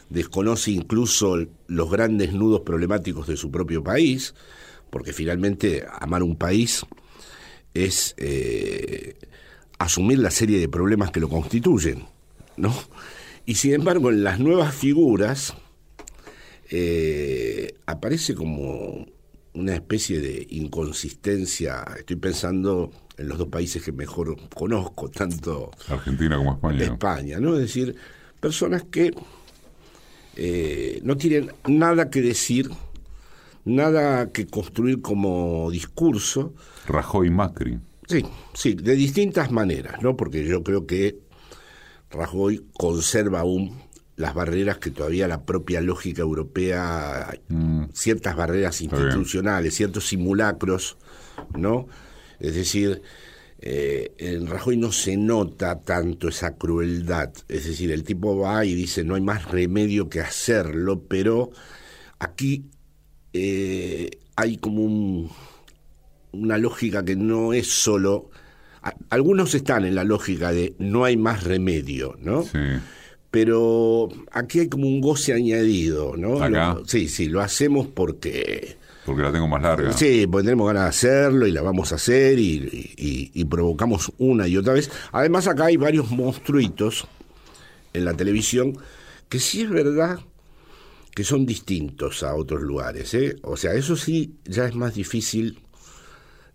[0.09, 4.35] desconoce incluso los grandes nudos problemáticos de su propio país,
[4.91, 6.87] porque finalmente amar un país
[7.75, 9.17] es eh,
[9.79, 12.07] asumir la serie de problemas que lo constituyen,
[12.57, 12.75] ¿no?
[13.45, 15.55] Y sin embargo, en las nuevas figuras,
[16.71, 19.07] eh, aparece como
[19.55, 21.85] una especie de inconsistencia.
[21.99, 26.85] Estoy pensando en los dos países que mejor conozco, tanto Argentina como España.
[26.85, 27.55] España, ¿no?
[27.55, 27.97] Es decir,
[28.41, 29.15] personas que
[30.37, 32.71] eh, no tienen nada que decir,
[33.65, 36.53] nada que construir como discurso.
[36.87, 37.79] Rajoy Macri.
[38.07, 40.17] Sí, sí, de distintas maneras, ¿no?
[40.17, 41.19] Porque yo creo que
[42.11, 43.86] Rajoy conserva aún
[44.17, 47.85] las barreras que todavía la propia lógica europea, mm.
[47.93, 50.97] ciertas barreras institucionales, ciertos simulacros,
[51.55, 51.87] ¿no?
[52.41, 53.03] Es decir,
[53.61, 58.75] eh, en Rajoy no se nota tanto esa crueldad, es decir, el tipo va y
[58.75, 61.51] dice no hay más remedio que hacerlo, pero
[62.19, 62.65] aquí
[63.35, 65.31] eh, hay como
[66.33, 68.31] una lógica que no es solo...
[69.11, 72.43] algunos están en la lógica de no hay más remedio, ¿no?
[72.45, 72.59] Sí
[73.37, 76.39] pero aquí hay como un goce añadido, ¿no?
[76.87, 78.79] sí, sí, lo hacemos porque...
[79.05, 79.93] Porque la tengo más larga.
[79.93, 84.57] Sí, porque tenemos ganas de hacerlo y la vamos a hacer y, provocamos una y
[84.57, 84.91] otra vez.
[85.13, 87.07] Además acá hay varios monstruitos
[87.93, 88.79] en la televisión
[89.29, 90.19] que sí es verdad
[91.15, 93.13] que son distintos a otros lugares.
[93.13, 93.37] ¿eh?
[93.43, 95.59] O sea, eso sí ya es más difícil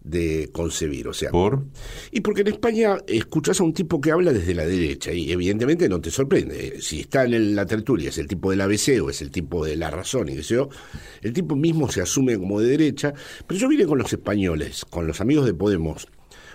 [0.04, 1.08] de concebir.
[1.08, 1.66] O sea, ¿Por?
[2.12, 5.88] Y porque en España escuchas a un tipo que habla desde la derecha y evidentemente
[5.88, 6.82] no te sorprende.
[6.82, 9.76] Si está en la tertulia, es el tipo del ABC o es el tipo de
[9.76, 10.70] la razón y yo,
[11.22, 13.14] el tipo mismo se asume como de derecha.
[13.48, 16.08] Pero yo vine con los españoles, con los amigos de Podemos,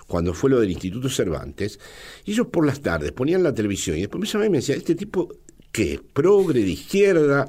[0.07, 1.79] cuando fue lo del Instituto Cervantes,
[2.25, 4.75] y ellos por las tardes ponían la televisión y después me llamaban y me decía,
[4.75, 5.29] este tipo,
[5.71, 6.01] ¿qué?
[6.13, 7.49] Progre, de izquierda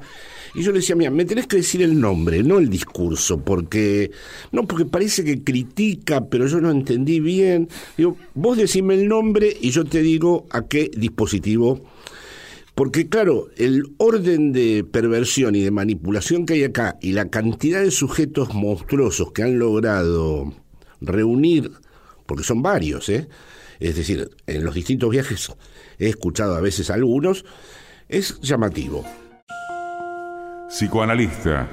[0.54, 4.10] y yo le decía, mira, me tenés que decir el nombre, no el discurso, porque
[4.52, 7.68] no, porque parece que critica, pero yo no entendí bien.
[7.96, 11.82] Digo, vos decime el nombre y yo te digo a qué dispositivo.
[12.74, 17.82] Porque claro, el orden de perversión y de manipulación que hay acá y la cantidad
[17.82, 20.54] de sujetos monstruosos que han logrado
[21.00, 21.72] reunir,
[22.26, 23.28] porque son varios, ¿eh?
[23.80, 25.52] es decir, en los distintos viajes
[25.98, 27.44] he escuchado a veces algunos,
[28.08, 29.04] es llamativo.
[30.68, 31.66] Psicoanalista,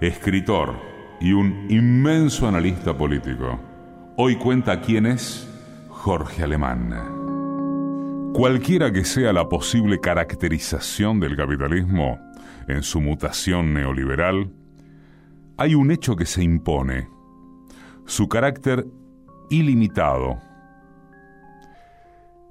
[0.00, 0.74] escritor
[1.20, 3.60] y un inmenso analista político.
[4.16, 5.48] Hoy cuenta quién es
[5.88, 8.32] Jorge Alemán.
[8.34, 12.18] Cualquiera que sea la posible caracterización del capitalismo
[12.66, 14.50] en su mutación neoliberal,
[15.56, 17.08] hay un hecho que se impone,
[18.06, 18.84] su carácter
[19.50, 20.40] ilimitado.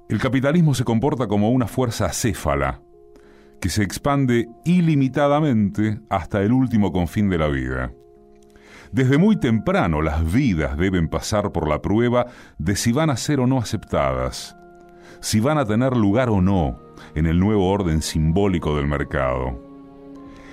[0.08, 2.80] El capitalismo se comporta como una fuerza acéfala,
[3.62, 7.92] que se expande ilimitadamente hasta el último confín de la vida.
[8.90, 12.26] Desde muy temprano las vidas deben pasar por la prueba
[12.58, 14.56] de si van a ser o no aceptadas,
[15.20, 16.80] si van a tener lugar o no
[17.14, 19.62] en el nuevo orden simbólico del mercado.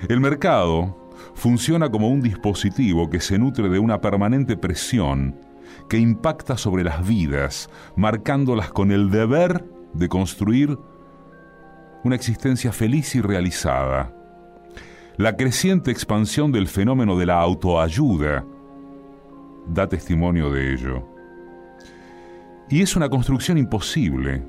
[0.07, 5.35] El mercado funciona como un dispositivo que se nutre de una permanente presión
[5.89, 10.77] que impacta sobre las vidas, marcándolas con el deber de construir
[12.03, 14.13] una existencia feliz y realizada.
[15.17, 18.45] La creciente expansión del fenómeno de la autoayuda
[19.67, 21.05] da testimonio de ello.
[22.69, 24.43] Y es una construcción imposible,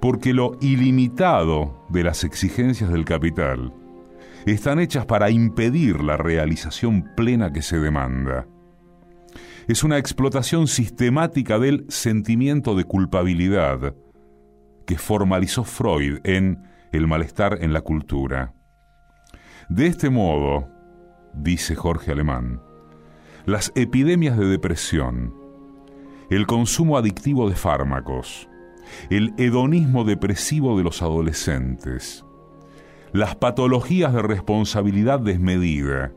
[0.00, 3.74] porque lo ilimitado de las exigencias del capital
[4.46, 8.46] están hechas para impedir la realización plena que se demanda.
[9.68, 13.94] Es una explotación sistemática del sentimiento de culpabilidad
[14.86, 18.52] que formalizó Freud en El malestar en la cultura.
[19.68, 20.68] De este modo,
[21.32, 22.60] dice Jorge Alemán,
[23.46, 25.32] las epidemias de depresión,
[26.30, 28.48] el consumo adictivo de fármacos,
[29.08, 32.24] el hedonismo depresivo de los adolescentes,
[33.12, 36.12] las patologías de responsabilidad desmedida,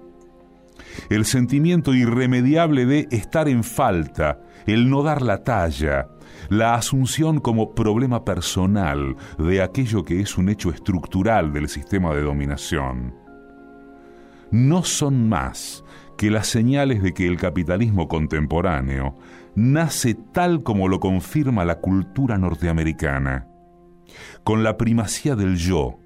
[1.09, 6.07] el sentimiento irremediable de estar en falta, el no dar la talla,
[6.49, 12.21] la asunción como problema personal de aquello que es un hecho estructural del sistema de
[12.21, 13.15] dominación,
[14.51, 15.83] no son más
[16.17, 19.15] que las señales de que el capitalismo contemporáneo
[19.55, 23.47] nace tal como lo confirma la cultura norteamericana,
[24.43, 25.99] con la primacía del yo,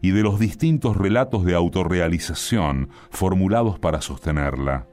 [0.00, 4.86] y de los distintos relatos de autorrealización formulados para sostenerla.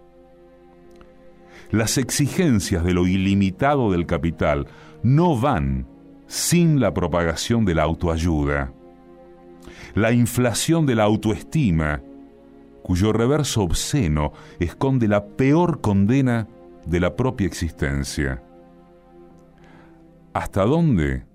[1.72, 4.68] Las exigencias de lo ilimitado del capital
[5.04, 5.88] no van
[6.28, 8.74] sin la propagación de la autoayuda.
[9.94, 12.02] La inflación de la autoestima,
[12.84, 16.48] cuyo reverso obsceno esconde la peor condena
[16.86, 18.44] de la propia existencia.
[20.34, 21.26] ¿Hasta dónde?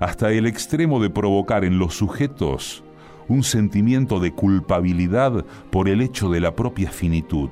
[0.00, 2.82] hasta el extremo de provocar en los sujetos
[3.28, 7.50] un sentimiento de culpabilidad por el hecho de la propia finitud.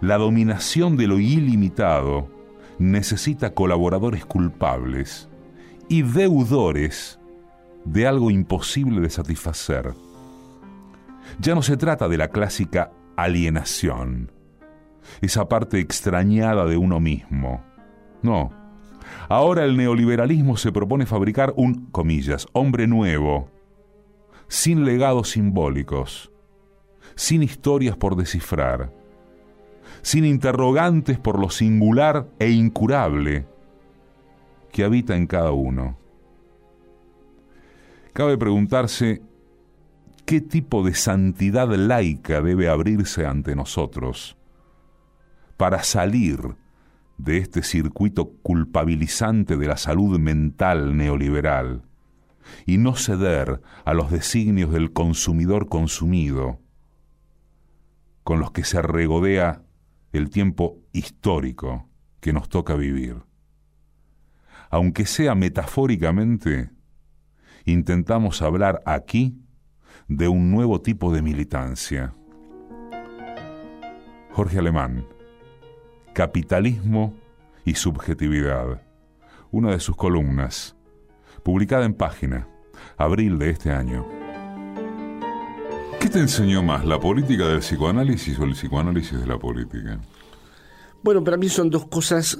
[0.00, 2.28] La dominación de lo ilimitado
[2.78, 5.28] necesita colaboradores culpables
[5.88, 7.18] y deudores
[7.84, 9.94] de algo imposible de satisfacer.
[11.38, 14.30] Ya no se trata de la clásica alienación,
[15.20, 17.64] esa parte extrañada de uno mismo.
[18.22, 18.50] No,
[19.28, 23.50] Ahora el neoliberalismo se propone fabricar un, comillas, hombre nuevo,
[24.48, 26.30] sin legados simbólicos,
[27.14, 28.92] sin historias por descifrar,
[30.06, 33.44] sin interrogantes por lo singular e incurable
[34.70, 35.98] que habita en cada uno.
[38.12, 39.20] Cabe preguntarse
[40.24, 44.36] qué tipo de santidad laica debe abrirse ante nosotros
[45.56, 46.54] para salir
[47.18, 51.82] de este circuito culpabilizante de la salud mental neoliberal
[52.64, 56.60] y no ceder a los designios del consumidor consumido
[58.22, 59.65] con los que se regodea
[60.16, 61.88] el tiempo histórico
[62.20, 63.22] que nos toca vivir.
[64.70, 66.70] Aunque sea metafóricamente,
[67.64, 69.38] intentamos hablar aquí
[70.08, 72.14] de un nuevo tipo de militancia.
[74.32, 75.06] Jorge Alemán
[76.16, 77.14] Capitalismo
[77.66, 78.80] y Subjetividad,
[79.50, 80.74] una de sus columnas,
[81.42, 82.48] publicada en página,
[82.96, 84.25] abril de este año.
[86.06, 89.98] ¿Qué te enseñó más, la política del psicoanálisis o el psicoanálisis de la política?
[91.02, 92.38] Bueno, para mí son dos cosas,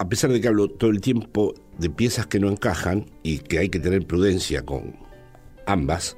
[0.00, 3.60] a pesar de que hablo todo el tiempo de piezas que no encajan y que
[3.60, 4.96] hay que tener prudencia con
[5.64, 6.16] ambas,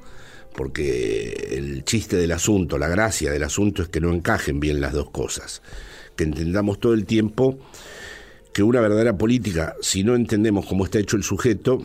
[0.55, 4.93] porque el chiste del asunto, la gracia del asunto es que no encajen bien las
[4.93, 5.61] dos cosas
[6.15, 7.59] que entendamos todo el tiempo
[8.53, 11.77] que una verdadera política, si no entendemos cómo está hecho el sujeto,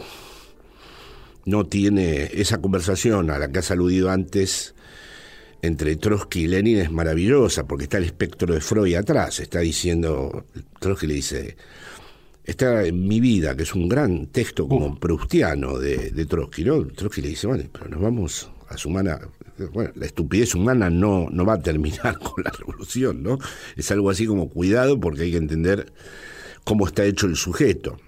[1.44, 4.74] no tiene esa conversación a la que has aludido antes
[5.62, 10.44] entre Trotsky y Lenin es maravillosa, porque está el espectro de Freud atrás, está diciendo,
[10.80, 11.56] Trotsky le dice,
[12.44, 14.98] está en mi vida, que es un gran texto como uh.
[14.98, 16.84] proustiano de, de Trotsky, ¿no?
[16.88, 18.90] Trotsky le dice, vale, pero nos vamos a su
[19.72, 23.38] bueno, la estupidez humana no, no va a terminar con la revolución, ¿no?
[23.76, 25.92] Es algo así como cuidado porque hay que entender
[26.64, 27.98] cómo está hecho el sujeto.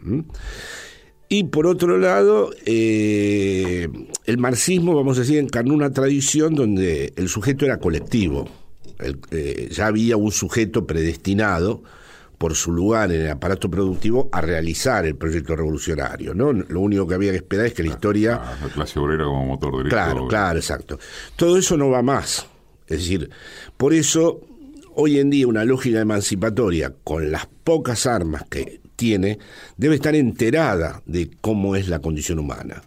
[1.36, 3.88] Y por otro lado, eh,
[4.24, 8.48] el marxismo, vamos a decir, encarnó una tradición donde el sujeto era colectivo.
[9.32, 11.82] Eh, ya había un sujeto predestinado
[12.38, 16.52] por su lugar en el aparato productivo a realizar el proyecto revolucionario, ¿no?
[16.52, 18.40] Lo único que había que esperar es que la historia...
[18.62, 19.96] La clase obrera como motor directo.
[19.96, 21.00] Claro, claro, exacto.
[21.34, 22.46] Todo eso no va más.
[22.86, 23.28] Es decir,
[23.76, 24.40] por eso
[24.94, 29.38] hoy en día una lógica emancipatoria con las pocas armas que tiene,
[29.76, 32.82] debe estar enterada de cómo es la condición humana.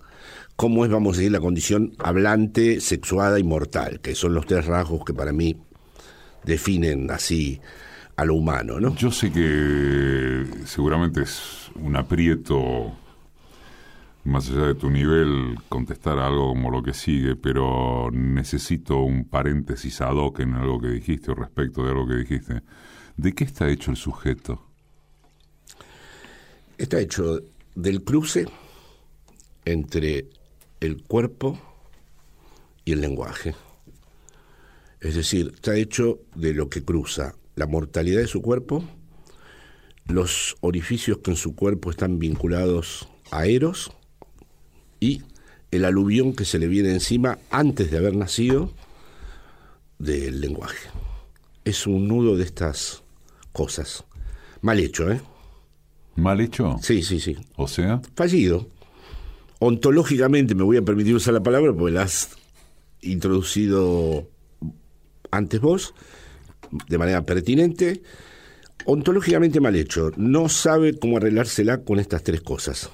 [0.56, 4.66] Cómo es, vamos a decir, la condición hablante, sexuada y mortal, que son los tres
[4.66, 5.56] rasgos que para mí
[6.44, 7.62] definen así
[8.16, 8.96] a lo humano, ¿no?
[8.96, 12.92] Yo sé que seguramente es un aprieto
[14.28, 20.02] más allá de tu nivel, contestar algo como lo que sigue, pero necesito un paréntesis
[20.02, 22.62] ad hoc en algo que dijiste o respecto de algo que dijiste.
[23.16, 24.67] ¿De qué está hecho el sujeto?
[26.78, 27.42] Está hecho
[27.76, 28.46] del cruce
[29.66, 30.30] entre
[30.80, 31.60] el cuerpo
[32.86, 33.56] y el lenguaje.
[35.02, 38.84] Es decir, está hecho de lo que cruza la mortalidad de su cuerpo,
[40.06, 43.92] los orificios que en su cuerpo están vinculados a Eros
[45.00, 45.24] y
[45.72, 48.72] el aluvión que se le viene encima antes de haber nacido
[49.98, 50.90] del lenguaje.
[51.66, 53.04] Es un nudo de estas
[53.52, 54.06] cosas.
[54.62, 55.20] Mal hecho, ¿eh?
[56.18, 56.78] ¿Mal hecho?
[56.82, 57.38] Sí, sí, sí.
[57.56, 58.02] O sea.
[58.16, 58.68] Fallido.
[59.60, 62.32] Ontológicamente me voy a permitir usar la palabra porque la has
[63.02, 64.28] introducido
[65.32, 65.94] antes vos
[66.90, 68.02] de manera pertinente.
[68.86, 70.12] Ontológicamente mal hecho.
[70.18, 72.90] No sabe cómo arreglársela con estas tres cosas.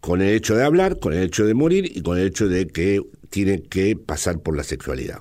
[0.00, 2.66] Con el hecho de hablar, con el hecho de morir y con el hecho de
[2.66, 5.20] que tiene que pasar por la sexualidad.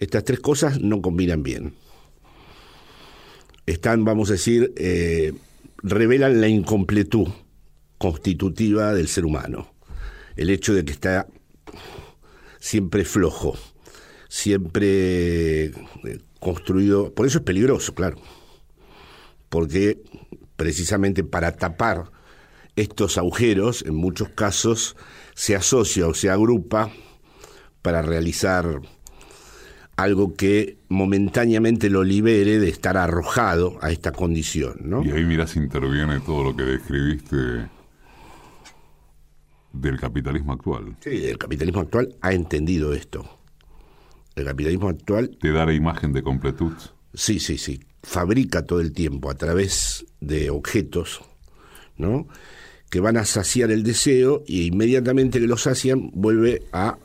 [0.00, 1.74] Estas tres cosas no combinan bien.
[3.66, 5.34] Están, vamos a decir, eh,
[5.82, 7.28] revelan la incompletud
[7.98, 9.74] constitutiva del ser humano.
[10.36, 11.26] El hecho de que está
[12.58, 13.56] siempre flojo,
[14.28, 15.72] siempre eh,
[16.38, 17.12] construido.
[17.12, 18.16] Por eso es peligroso, claro.
[19.48, 20.02] Porque
[20.56, 22.10] precisamente para tapar
[22.76, 24.96] estos agujeros, en muchos casos,
[25.34, 26.90] se asocia o se agrupa
[27.82, 28.80] para realizar
[30.02, 34.76] algo que momentáneamente lo libere de estar arrojado a esta condición.
[34.80, 35.04] ¿no?
[35.04, 37.68] Y ahí mirás, interviene todo lo que describiste
[39.72, 40.96] del capitalismo actual.
[41.00, 43.38] Sí, el capitalismo actual ha entendido esto.
[44.34, 45.36] El capitalismo actual...
[45.40, 46.72] ¿Te da la imagen de completud?
[47.14, 47.80] Sí, sí, sí.
[48.02, 51.20] Fabrica todo el tiempo a través de objetos,
[51.96, 52.26] ¿no?
[52.88, 56.98] Que van a saciar el deseo y inmediatamente que lo sacian vuelve a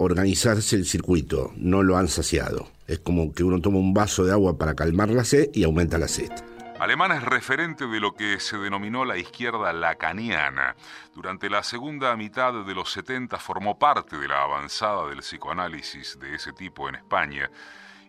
[0.00, 2.68] organizarse el circuito, no lo han saciado.
[2.86, 5.98] Es como que uno toma un vaso de agua para calmar la sed y aumenta
[5.98, 6.30] la sed.
[6.78, 10.74] Alemán es referente de lo que se denominó la izquierda lacaniana.
[11.14, 16.34] Durante la segunda mitad de los 70 formó parte de la avanzada del psicoanálisis de
[16.34, 17.50] ese tipo en España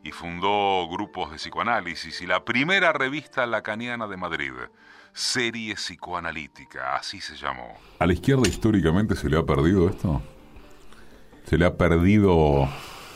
[0.02, 4.54] y fundó grupos de psicoanálisis y la primera revista lacaniana de Madrid,
[5.12, 7.78] Serie Psicoanalítica, así se llamó.
[8.00, 10.22] ¿A la izquierda históricamente se le ha perdido esto?
[11.46, 12.68] Se le ha perdido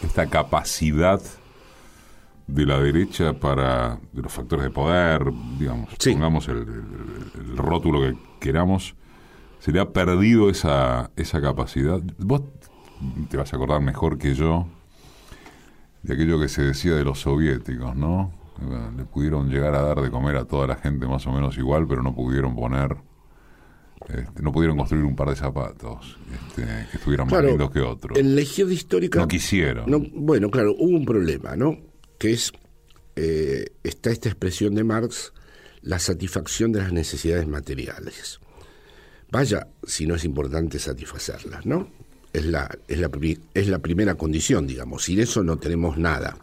[0.03, 1.21] esta capacidad
[2.47, 6.65] de la derecha para de los factores de poder, digamos, pongamos el,
[7.55, 8.95] rótulo que queramos,
[9.59, 11.99] se le ha perdido esa, esa capacidad.
[12.19, 12.43] Vos
[13.29, 14.67] te vas a acordar mejor que yo
[16.03, 18.31] de aquello que se decía de los soviéticos, ¿no?
[18.95, 21.88] Le pudieron llegar a dar de comer a toda la gente más o menos igual,
[21.88, 22.95] pero no pudieron poner
[24.08, 28.18] este, no pudieron construir un par de zapatos este, que estuvieran más lindos que otros.
[28.18, 29.20] En la izquierda histórica.
[29.20, 30.12] No quisieron.
[30.13, 31.78] bueno, claro, hubo un problema, ¿no?
[32.18, 32.52] Que es.
[33.15, 35.32] Eh, está esta expresión de Marx,
[35.82, 38.39] la satisfacción de las necesidades materiales.
[39.32, 41.89] Vaya, si no es importante satisfacerlas, ¿no?
[42.34, 43.10] Es la, es la,
[43.54, 45.04] es la primera condición, digamos.
[45.04, 46.38] Sin eso no tenemos nada.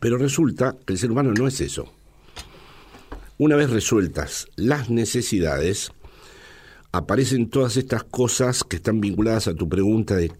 [0.00, 1.92] Pero resulta que el ser humano no es eso.
[3.36, 5.92] Una vez resueltas las necesidades,
[6.92, 10.32] aparecen todas estas cosas que están vinculadas a tu pregunta de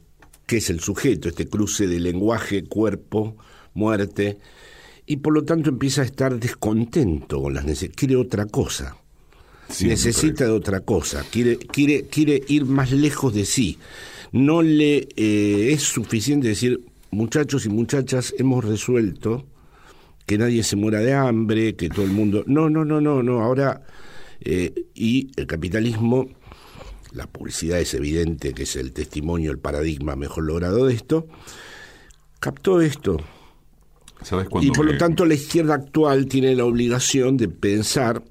[0.47, 3.37] qué es el sujeto, este cruce de lenguaje, cuerpo,
[3.75, 4.39] muerte,
[5.07, 8.97] y por lo tanto empieza a estar descontento con las necesidades, quiere otra cosa,
[9.81, 13.79] necesita de otra cosa, quiere, quiere, quiere ir más lejos de sí.
[14.33, 19.47] No le eh, es suficiente decir, muchachos y muchachas, hemos resuelto
[20.27, 22.45] que nadie se muera de hambre, que todo el mundo...
[22.47, 23.83] No, no, no, no, no, ahora...
[24.43, 26.27] Eh, y el capitalismo
[27.13, 31.27] la publicidad es evidente que es el testimonio, el paradigma mejor logrado de esto,
[32.39, 33.19] captó esto.
[34.61, 38.23] y por lo tanto la izquierda actual tiene la obligación de pensar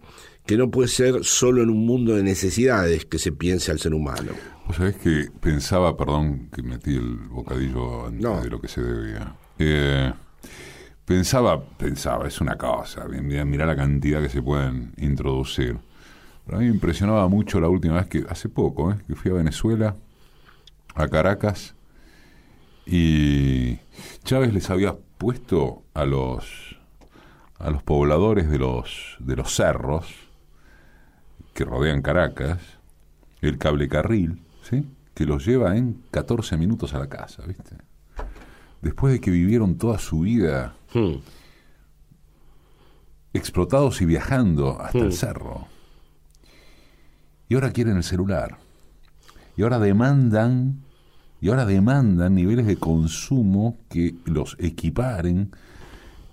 [0.45, 3.93] que no puede ser solo en un mundo de necesidades que se piense al ser
[3.93, 4.32] humano.
[4.65, 9.36] Vos sabés que pensaba, perdón que metí el bocadillo antes de lo que se debía.
[9.59, 10.11] Eh,
[11.05, 15.77] pensaba, pensaba, es una cosa, mira la cantidad que se pueden introducir
[16.57, 18.95] a mí me impresionaba mucho la última vez que, hace poco, ¿eh?
[19.07, 19.95] que fui a Venezuela,
[20.95, 21.75] a Caracas,
[22.85, 23.77] y
[24.23, 26.77] Chávez les había puesto a los
[27.59, 30.07] a los pobladores de los de los cerros
[31.53, 32.59] que rodean Caracas,
[33.41, 34.87] el cable carril, ¿sí?
[35.13, 37.75] que los lleva en 14 minutos a la casa, ¿viste?
[38.81, 41.17] Después de que vivieron toda su vida Hmm.
[43.33, 45.03] explotados y viajando hasta Hmm.
[45.03, 45.67] el cerro.
[47.49, 48.57] Y ahora quieren el celular.
[49.57, 50.83] Y ahora demandan,
[51.41, 55.51] y ahora demandan niveles de consumo que los equiparen.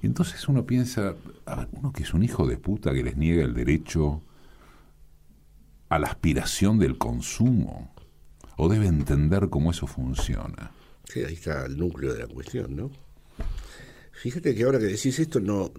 [0.03, 1.15] Y entonces uno piensa,
[1.47, 4.23] a uno que es un hijo de puta que les niega el derecho
[5.89, 7.95] a la aspiración del consumo,
[8.57, 10.71] o debe entender cómo eso funciona.
[11.05, 12.91] Sí, ahí está el núcleo de la cuestión, ¿no?
[14.13, 15.71] Fíjate que ahora que decís esto, no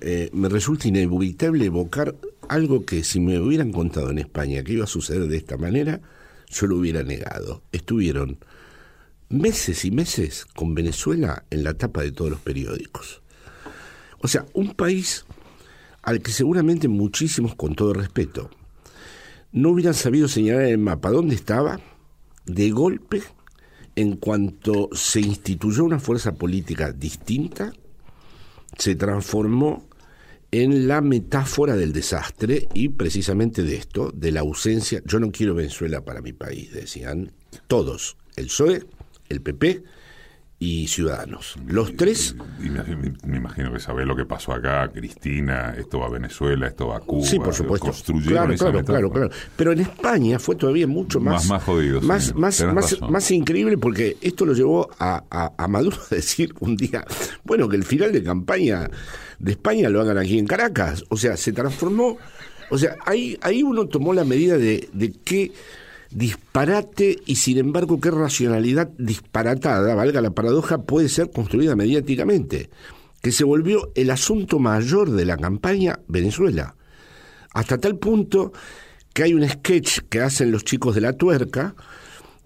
[0.00, 2.14] eh, me resulta inevitable evocar
[2.48, 6.00] algo que si me hubieran contado en España que iba a suceder de esta manera,
[6.48, 7.62] yo lo hubiera negado.
[7.72, 8.38] Estuvieron
[9.28, 13.22] meses y meses con Venezuela en la tapa de todos los periódicos.
[14.18, 15.24] O sea, un país
[16.02, 18.50] al que seguramente muchísimos, con todo respeto,
[19.52, 21.80] no hubieran sabido señalar en el mapa dónde estaba,
[22.44, 23.22] de golpe,
[23.96, 27.72] en cuanto se instituyó una fuerza política distinta,
[28.78, 29.85] se transformó
[30.52, 35.54] en la metáfora del desastre y precisamente de esto, de la ausencia, yo no quiero
[35.54, 37.32] Venezuela para mi país, decían
[37.66, 38.84] todos, el PSOE,
[39.28, 39.82] el PP
[40.58, 41.56] y Ciudadanos.
[41.66, 42.34] Los tres
[42.64, 46.10] Y me, me- me imagino que sabés lo que pasó acá, Cristina, esto va a
[46.10, 47.26] Venezuela, esto va a Cuba.
[47.26, 47.88] Sí, por supuesto.
[47.88, 48.98] Construyeron Claro, esa claro, metáfora.
[49.10, 49.30] claro, claro.
[49.54, 51.42] Pero en España fue todavía mucho más...
[51.42, 52.64] Más- más jodido, Más, más,
[53.02, 57.04] más increíble porque esto lo llevó a, a- a Maduro a decir un día,
[57.44, 58.88] bueno, que el final de campaña
[59.38, 61.04] de España lo hagan aquí en Caracas.
[61.08, 62.18] O sea, se transformó...
[62.70, 65.52] O sea, ahí, ahí uno tomó la medida de, de qué
[66.10, 72.70] disparate y sin embargo qué racionalidad disparatada, valga la paradoja, puede ser construida mediáticamente,
[73.22, 76.74] que se volvió el asunto mayor de la campaña Venezuela
[77.56, 78.52] hasta tal punto
[79.14, 81.74] que hay un sketch que hacen los chicos de la tuerca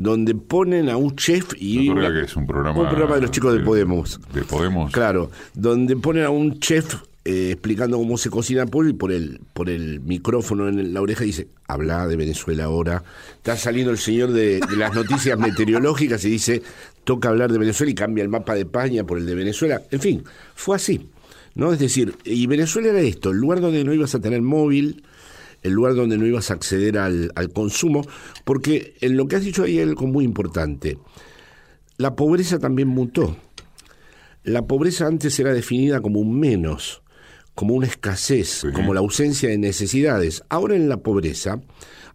[0.03, 3.31] donde ponen a un chef y una- que es un programa, un programa de los
[3.31, 4.19] chicos de Podemos.
[4.33, 4.91] De Podemos.
[4.93, 6.95] Claro, donde ponen a un chef
[7.27, 11.23] eh, explicando cómo se cocina pollo y por el por el micrófono en la oreja
[11.23, 13.03] dice, habla de Venezuela ahora.
[13.37, 16.63] Está saliendo el señor de, de las noticias meteorológicas y dice,
[17.05, 19.83] toca hablar de Venezuela y cambia el mapa de España por el de Venezuela.
[19.91, 20.25] En fin,
[20.55, 21.09] fue así.
[21.55, 21.73] ¿no?
[21.75, 25.03] Es decir, y Venezuela era esto, el lugar donde no ibas a tener móvil,
[25.63, 28.07] el lugar donde no ibas a acceder al, al consumo,
[28.45, 30.99] porque en lo que has dicho ahí hay algo muy importante.
[31.97, 33.37] La pobreza también mutó.
[34.43, 37.03] La pobreza antes era definida como un menos,
[37.55, 40.43] como una escasez, como la ausencia de necesidades.
[40.49, 41.61] Ahora en la pobreza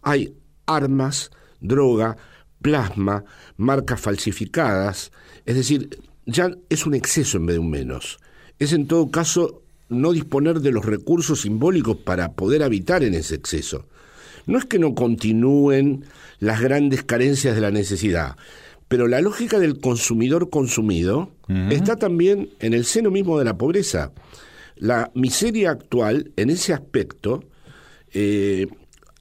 [0.02, 0.34] hay
[0.66, 1.30] armas,
[1.60, 2.16] droga,
[2.60, 3.24] plasma,
[3.56, 5.12] marcas falsificadas,
[5.44, 8.18] es decir, ya es un exceso en vez de un menos.
[8.58, 13.34] Es en todo caso no disponer de los recursos simbólicos para poder habitar en ese
[13.34, 13.86] exceso.
[14.46, 16.04] No es que no continúen
[16.38, 18.36] las grandes carencias de la necesidad,
[18.88, 21.32] pero la lógica del consumidor consumido
[21.70, 24.12] está también en el seno mismo de la pobreza.
[24.76, 27.42] La miseria actual, en ese aspecto,
[28.12, 28.66] eh,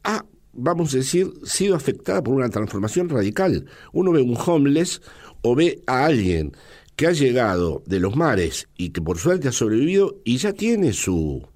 [0.03, 3.65] ha, vamos a decir, sido afectada por una transformación radical.
[3.91, 5.01] Uno ve un homeless
[5.41, 6.51] o ve a alguien
[6.95, 10.93] que ha llegado de los mares y que por suerte ha sobrevivido y ya tiene
[10.93, 11.47] su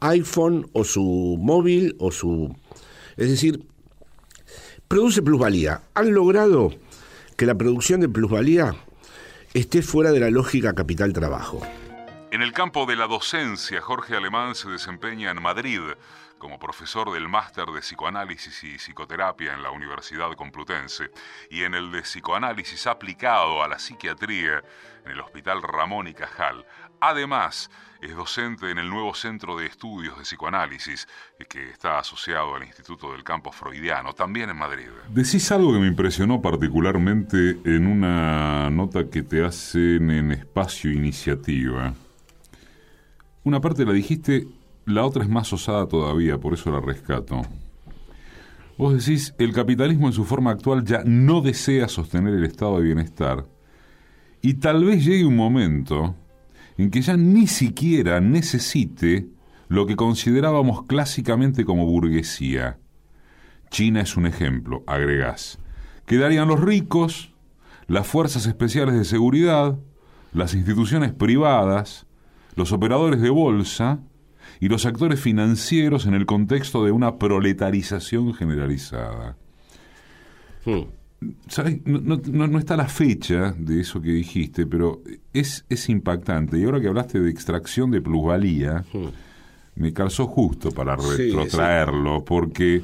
[0.00, 2.54] iPhone o su móvil o su...
[3.16, 3.64] Es decir,
[4.88, 5.82] produce plusvalía.
[5.94, 6.70] Han logrado
[7.36, 8.74] que la producción de plusvalía
[9.54, 11.60] esté fuera de la lógica capital-trabajo.
[12.32, 15.80] En el campo de la docencia, Jorge Alemán se desempeña en Madrid
[16.42, 21.08] como profesor del máster de psicoanálisis y psicoterapia en la Universidad Complutense
[21.48, 24.60] y en el de psicoanálisis aplicado a la psiquiatría
[25.04, 26.66] en el Hospital Ramón y Cajal.
[26.98, 27.70] Además,
[28.00, 31.06] es docente en el nuevo Centro de Estudios de Psicoanálisis
[31.48, 34.88] que está asociado al Instituto del Campo Freudiano, también en Madrid.
[35.10, 41.94] Decís algo que me impresionó particularmente en una nota que te hacen en Espacio Iniciativa.
[43.44, 44.48] Una parte la dijiste,
[44.84, 47.42] la otra es más osada todavía, por eso la rescato.
[48.78, 52.84] Vos decís, el capitalismo en su forma actual ya no desea sostener el estado de
[52.84, 53.46] bienestar
[54.40, 56.16] y tal vez llegue un momento
[56.76, 59.28] en que ya ni siquiera necesite
[59.68, 62.78] lo que considerábamos clásicamente como burguesía.
[63.70, 65.58] China es un ejemplo, agregás.
[66.06, 67.32] Quedarían los ricos,
[67.86, 69.78] las fuerzas especiales de seguridad,
[70.32, 72.06] las instituciones privadas,
[72.56, 74.00] los operadores de bolsa
[74.62, 79.36] y los actores financieros en el contexto de una proletarización generalizada.
[80.64, 80.82] Hmm.
[81.48, 81.80] ¿Sabes?
[81.84, 85.02] No, no- no- no está la fecha de eso que dijiste, pero
[85.32, 86.58] es, es impactante.
[86.58, 88.84] Y ahora que hablaste de extracción de plusvalía,
[89.74, 92.82] me calzó justo para retrotraerlo, porque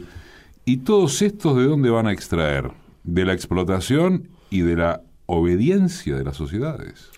[0.65, 2.73] ¿y todos estos de dónde van a extraer?
[3.05, 7.11] De la explotación y de la obediencia de las sociedades.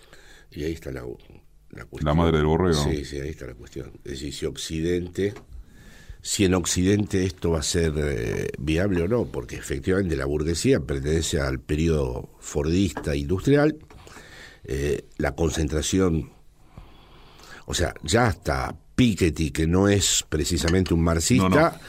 [0.53, 1.03] Y ahí está la,
[1.73, 2.07] la cuestión.
[2.07, 2.83] La madre del borrego.
[2.83, 3.93] Sí, sí, ahí está la cuestión.
[4.05, 5.35] Es decir, si Occidente,
[6.21, 10.81] si en Occidente esto va a ser eh, viable o no, porque efectivamente la burguesía
[10.81, 13.79] pertenece al periodo fordista industrial,
[14.65, 16.33] eh, la concentración,
[17.67, 21.81] o sea, ya hasta Piketty, que no es precisamente un marxista,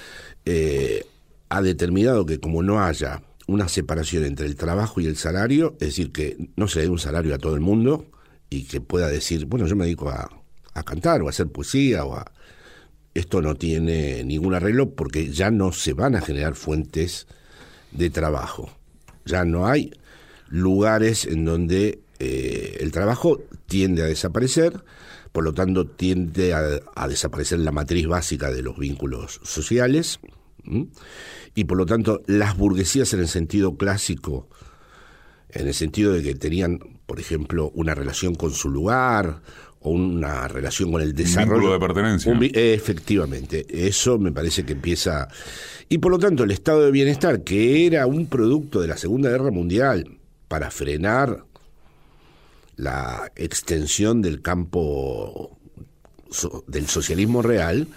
[0.45, 1.05] eh,
[1.49, 5.89] ha determinado que como no haya una separación entre el trabajo y el salario, es
[5.89, 8.05] decir, que no se dé un salario a todo el mundo
[8.51, 10.29] y que pueda decir, bueno, yo me dedico a,
[10.75, 12.31] a cantar o a hacer poesía o a...
[13.13, 17.27] Esto no tiene ningún arreglo porque ya no se van a generar fuentes
[17.91, 18.69] de trabajo.
[19.25, 19.91] Ya no hay
[20.51, 24.83] lugares en donde eh, el trabajo tiende a desaparecer,
[25.31, 30.19] por lo tanto tiende a, desaparecer la matriz básica de los vínculos sociales
[31.55, 34.47] y por lo tanto las burguesías en el sentido clásico,
[35.53, 39.41] en el sentido de que tenían, por ejemplo, una relación con su lugar
[39.81, 41.53] o una relación con el desarrollo.
[41.53, 42.33] Vínculo de pertenencia.
[42.53, 45.27] efectivamente, eso me parece que empieza...
[45.89, 49.29] Y por lo tanto el estado de bienestar, que era un producto de la Segunda
[49.29, 51.43] Guerra Mundial para frenar
[52.77, 55.57] la extensión del campo
[56.67, 57.87] del socialismo real,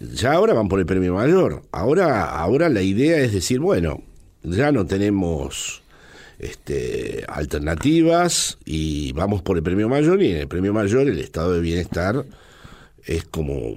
[0.00, 1.62] ya ahora van por el premio mayor.
[1.70, 4.02] Ahora, ahora la idea es decir, bueno,
[4.42, 5.79] ya no tenemos
[6.40, 11.52] este, alternativas y vamos por el premio mayor y en el premio mayor el estado
[11.52, 12.24] de bienestar
[13.04, 13.76] es como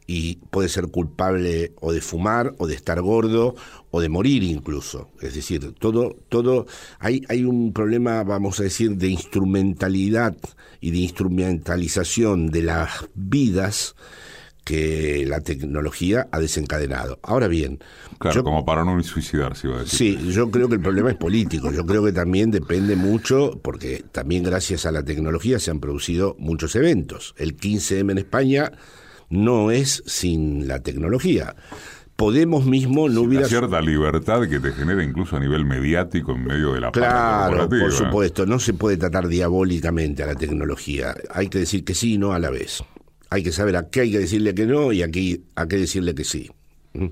[0.06, 3.54] y puede ser culpable o de fumar o de estar gordo
[3.90, 5.10] o de morir incluso.
[5.20, 6.66] Es decir, todo, todo,
[6.98, 10.36] hay, hay un problema, vamos a decir, de instrumentalidad
[10.80, 13.96] y de instrumentalización de las vidas
[14.64, 17.20] que la tecnología ha desencadenado.
[17.22, 17.78] Ahora bien...
[18.18, 20.18] Claro, como para no suicidarse, iba a decir.
[20.18, 21.70] Sí, yo creo que el problema es político.
[21.70, 26.34] Yo creo que también depende mucho, porque también gracias a la tecnología se han producido
[26.38, 27.34] muchos eventos.
[27.38, 28.72] El 15M en España
[29.30, 31.54] no es sin la tecnología.
[32.16, 33.46] Podemos mismo no hubiera...
[33.46, 37.92] cierta libertad que te genera incluso a nivel mediático en medio de la Claro, por
[37.92, 41.14] supuesto, no se puede tratar diabólicamente a la tecnología.
[41.30, 42.82] Hay que decir que sí y no a la vez.
[43.28, 45.76] Hay que saber a qué hay que decirle que no y a qué, a qué
[45.76, 46.50] decirle que sí.
[46.94, 47.08] ¿Mm?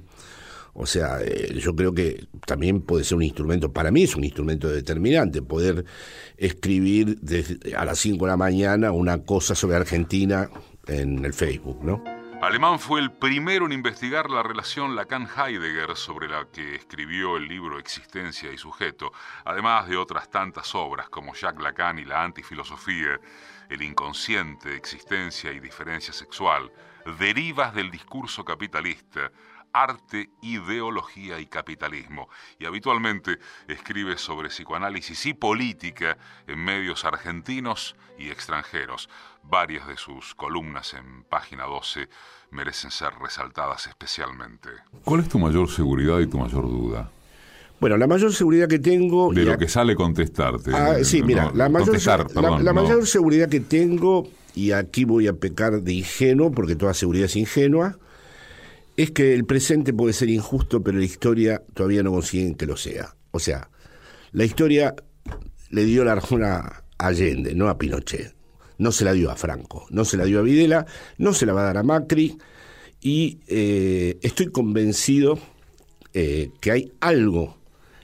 [0.73, 4.25] O sea, eh, yo creo que también puede ser un instrumento, para mí es un
[4.25, 5.85] instrumento determinante, poder
[6.37, 7.19] escribir
[7.77, 10.51] a las 5 de la mañana una cosa sobre Argentina
[10.89, 12.03] en el Facebook, ¿no?
[12.43, 17.78] Alemán fue el primero en investigar la relación Lacan-Heidegger sobre la que escribió el libro
[17.78, 19.12] Existencia y Sujeto,
[19.47, 23.18] además de otras tantas obras como Jacques Lacan y la antifilosofía,
[23.70, 26.70] El inconsciente, Existencia y Diferencia Sexual,
[27.18, 29.30] Derivas del discurso capitalista,
[29.74, 32.28] arte, ideología y capitalismo.
[32.59, 36.16] Y habitualmente escribe sobre psicoanálisis y política
[36.47, 39.11] en medios argentinos y extranjeros.
[39.49, 42.09] Varias de sus columnas en página 12
[42.51, 44.69] merecen ser resaltadas especialmente.
[45.05, 47.11] ¿Cuál es tu mayor seguridad y tu mayor duda?
[47.81, 49.33] Bueno, la mayor seguridad que tengo...
[49.33, 50.71] De lo que sale contestarte.
[50.75, 51.99] Ah, sí, mira, la, mayor,
[52.63, 57.27] la, mayor seguridad que tengo, y aquí voy a pecar de ingenuo, porque toda seguridad
[57.27, 57.99] es ingenua,
[58.97, 62.77] es que el presente puede ser injusto, pero la historia todavía no consiguen que lo
[62.77, 63.17] sea.
[63.33, 63.69] O sea,
[64.33, 64.95] la historia
[65.71, 68.35] le dio la razón a Allende, no a Pinochet.
[68.79, 70.87] No se la dio a Franco, no se la dio a Videla,
[71.18, 72.37] no se la va a dar a Macri.
[73.01, 75.39] Y eh, estoy convencido
[76.12, 77.57] eh, que hay algo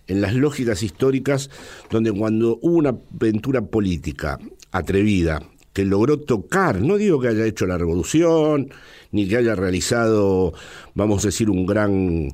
[0.06, 1.48] en las lógicas históricas
[1.90, 4.38] donde cuando hubo una aventura política
[4.72, 5.42] atrevida
[5.72, 8.72] que logró tocar, no digo que haya hecho la revolución,
[9.12, 10.52] ni que haya realizado,
[10.94, 12.32] vamos a decir, un gran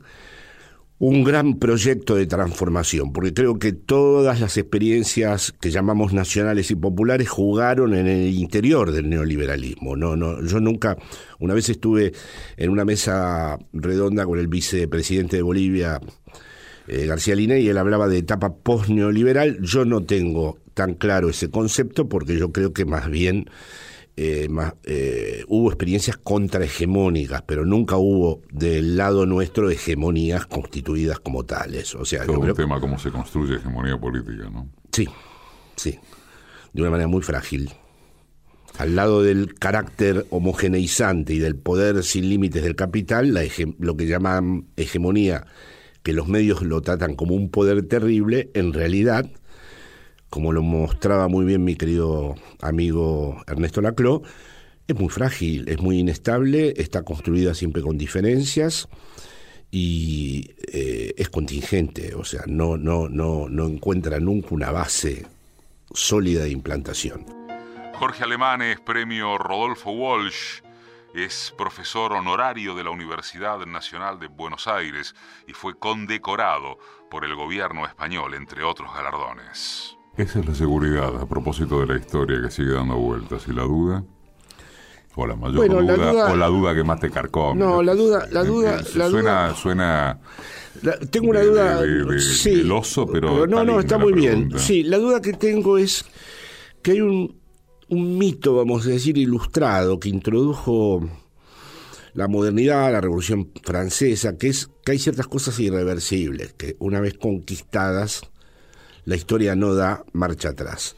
[0.98, 6.74] un gran proyecto de transformación, porque creo que todas las experiencias que llamamos nacionales y
[6.74, 9.94] populares jugaron en el interior del neoliberalismo.
[9.94, 10.96] No, no, yo nunca,
[11.38, 12.12] una vez estuve
[12.56, 16.00] en una mesa redonda con el vicepresidente de Bolivia,
[16.88, 19.58] eh, García Liné, y él hablaba de etapa post-neoliberal.
[19.60, 23.50] Yo no tengo tan claro ese concepto porque yo creo que más bien
[24.18, 24.48] eh,
[24.84, 31.94] eh, hubo experiencias contrahegemónicas, pero nunca hubo del lado nuestro hegemonías constituidas como tales.
[31.94, 34.70] O sea, Todo un tema cómo se construye hegemonía política, ¿no?
[34.90, 35.06] Sí,
[35.76, 35.98] sí,
[36.72, 37.70] de una manera muy frágil.
[38.78, 43.42] Al lado del carácter homogeneizante y del poder sin límites del capital, la
[43.78, 45.46] lo que llaman hegemonía,
[46.02, 49.30] que los medios lo tratan como un poder terrible, en realidad
[50.30, 54.22] como lo mostraba muy bien mi querido amigo Ernesto Laclau,
[54.86, 58.88] es muy frágil, es muy inestable, está construida siempre con diferencias
[59.70, 65.26] y eh, es contingente, o sea, no, no, no, no encuentra nunca una base
[65.92, 67.26] sólida de implantación.
[67.94, 70.60] Jorge Alemán es premio Rodolfo Walsh,
[71.14, 75.14] es profesor honorario de la Universidad Nacional de Buenos Aires
[75.46, 76.78] y fue condecorado
[77.10, 79.95] por el gobierno español, entre otros galardones.
[80.16, 83.46] Esa es la seguridad a propósito de la historia que sigue dando vueltas.
[83.48, 84.04] ¿Y la duda?
[85.14, 87.58] O la mayor duda, o la duda que más te carcome.
[87.58, 90.20] No, la duda, la duda, la suena, suena.
[91.10, 91.80] tengo una duda.
[92.18, 92.62] sí,
[93.12, 93.46] pero.
[93.46, 94.50] no, no, está muy bien.
[94.58, 96.04] Sí, la duda que tengo es
[96.82, 97.40] que hay un,
[97.88, 101.08] un mito, vamos a decir, ilustrado que introdujo
[102.12, 107.14] la modernidad, la Revolución Francesa, que es que hay ciertas cosas irreversibles que una vez
[107.14, 108.22] conquistadas
[109.06, 110.96] la historia no da marcha atrás.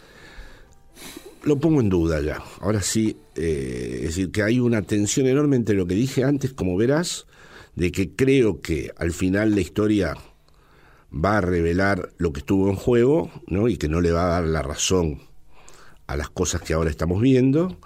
[1.44, 2.42] Lo pongo en duda ya.
[2.60, 6.52] Ahora sí, eh, es decir, que hay una tensión enorme entre lo que dije antes,
[6.52, 7.26] como verás,
[7.76, 10.16] de que creo que al final la historia
[11.12, 13.68] va a revelar lo que estuvo en juego, ¿no?
[13.68, 15.22] Y que no le va a dar la razón
[16.06, 17.78] a las cosas que ahora estamos viendo.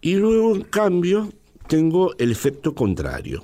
[0.00, 1.32] Y luego, en cambio,
[1.68, 3.42] tengo el efecto contrario.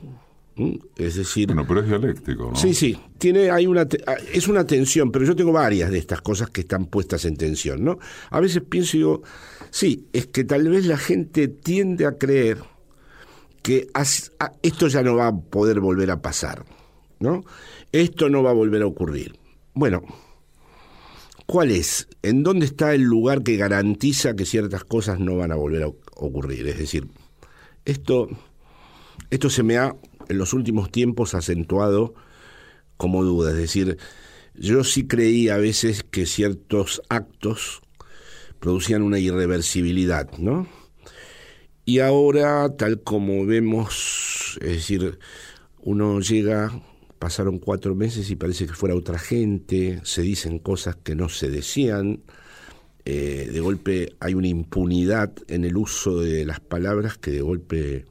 [0.97, 1.47] Es decir.
[1.47, 2.57] Bueno, pero es dialéctico, ¿no?
[2.57, 2.99] Sí, sí.
[3.19, 6.63] Tiene, hay una, ah, es una tensión, pero yo tengo varias de estas cosas que
[6.63, 7.99] están puestas en tensión, ¿no?
[8.31, 9.23] A veces pienso y digo,
[9.71, 12.59] sí, es que tal vez la gente tiende a creer
[13.63, 13.89] que
[14.63, 16.65] esto ya no va a poder volver a pasar,
[17.21, 17.45] ¿no?
[17.93, 19.39] Esto no va a volver a ocurrir.
[19.75, 20.03] Bueno,
[21.47, 22.09] ¿cuál es?
[22.23, 25.89] ¿En dónde está el lugar que garantiza que ciertas cosas no van a volver a
[25.89, 26.67] ocurrir?
[26.67, 27.09] Es decir,
[27.85, 28.29] esto,
[29.31, 29.95] esto se me ha
[30.29, 32.15] en los últimos tiempos acentuado
[32.97, 33.51] como duda.
[33.51, 33.99] Es decir,
[34.55, 37.81] yo sí creí a veces que ciertos actos
[38.61, 40.67] producían una irreversibilidad, ¿no?
[41.85, 45.19] Y ahora, tal como vemos, es decir,
[45.81, 46.83] uno llega,
[47.19, 51.49] pasaron cuatro meses y parece que fuera otra gente, se dicen cosas que no se
[51.49, 52.21] decían,
[53.07, 58.05] eh, de golpe hay una impunidad en el uso de las palabras que de golpe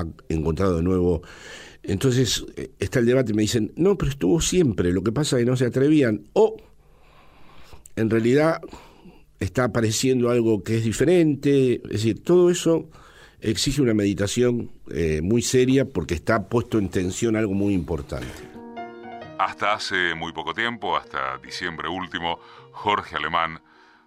[0.00, 1.22] ha encontrado de nuevo.
[1.82, 5.36] Entonces eh, está el debate y me dicen, no, pero estuvo siempre, lo que pasa
[5.36, 6.28] es que no se atrevían.
[6.32, 6.56] O
[7.94, 8.60] en realidad
[9.40, 11.80] está apareciendo algo que es diferente.
[11.84, 12.88] Es decir, todo eso
[13.40, 18.26] exige una meditación eh, muy seria porque está puesto en tensión algo muy importante.
[19.38, 22.38] Hasta hace muy poco tiempo, hasta diciembre último,
[22.72, 23.60] Jorge Alemán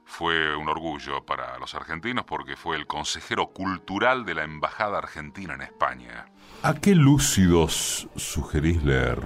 [0.09, 5.53] fue un orgullo para los argentinos porque fue el consejero cultural de la Embajada Argentina
[5.53, 6.25] en España.
[6.63, 9.21] ¿A qué lúcidos sugerís leer?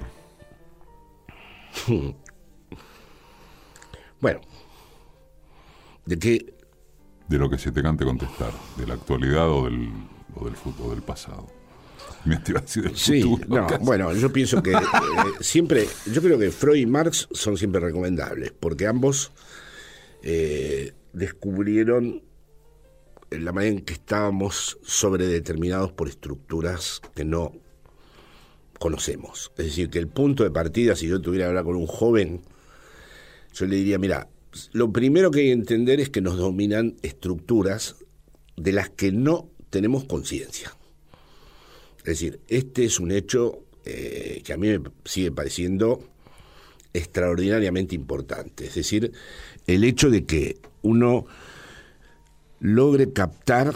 [4.20, 4.40] Bueno,
[6.06, 6.54] ¿de qué?
[7.28, 9.92] De lo que se te cante contestar, de la actualidad o del,
[10.34, 11.46] o del futuro, del pasado.
[12.24, 14.78] Me del sí, no, bueno, yo pienso que eh,
[15.40, 19.30] siempre, yo creo que Freud y Marx son siempre recomendables, porque ambos
[20.26, 22.22] eh, descubrieron
[23.30, 27.52] la manera en que estábamos sobredeterminados por estructuras que no
[28.78, 29.52] conocemos.
[29.58, 32.40] Es decir, que el punto de partida, si yo tuviera que hablar con un joven,
[33.52, 34.28] yo le diría, mira,
[34.72, 37.96] lo primero que hay que entender es que nos dominan estructuras
[38.56, 40.74] de las que no tenemos conciencia.
[41.98, 46.02] Es decir, este es un hecho eh, que a mí me sigue pareciendo
[46.94, 48.66] extraordinariamente importante.
[48.66, 49.12] Es decir,
[49.66, 51.26] el hecho de que uno
[52.60, 53.74] logre captar,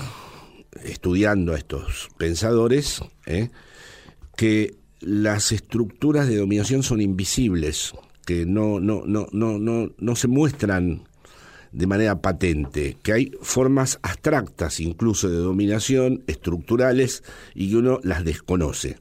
[0.84, 3.50] estudiando a estos pensadores, ¿eh?
[4.36, 7.94] que las estructuras de dominación son invisibles,
[8.26, 11.04] que no, no, no, no, no, no se muestran
[11.72, 17.22] de manera patente, que hay formas abstractas incluso de dominación, estructurales,
[17.54, 18.98] y que uno las desconoce.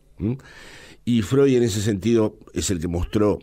[1.05, 3.39] Y Freud en ese sentido es el que mostró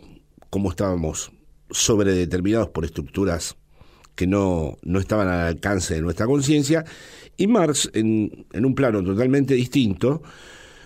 [0.50, 1.32] cómo estábamos
[1.74, 3.56] sobredeterminados por estructuras
[4.14, 6.84] que no, no estaban al alcance de nuestra conciencia,
[7.36, 10.22] y Marx, en, en un plano totalmente distinto,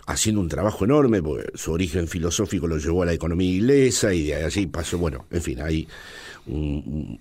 [0.07, 4.29] haciendo un trabajo enorme, porque su origen filosófico lo llevó a la economía inglesa y
[4.29, 5.87] de allí pasó, bueno, en fin, ahí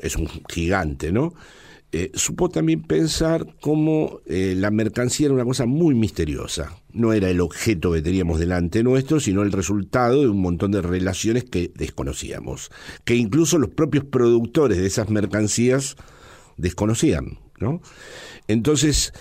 [0.01, 1.33] es un gigante, ¿no?
[1.93, 6.75] Eh, supo también pensar cómo eh, la mercancía era una cosa muy misteriosa.
[6.91, 10.81] No era el objeto que teníamos delante nuestro, sino el resultado de un montón de
[10.81, 12.71] relaciones que desconocíamos,
[13.05, 15.95] que incluso los propios productores de esas mercancías
[16.57, 17.81] desconocían, ¿no?
[18.49, 19.13] Entonces,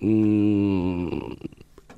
[0.00, 1.32] mm,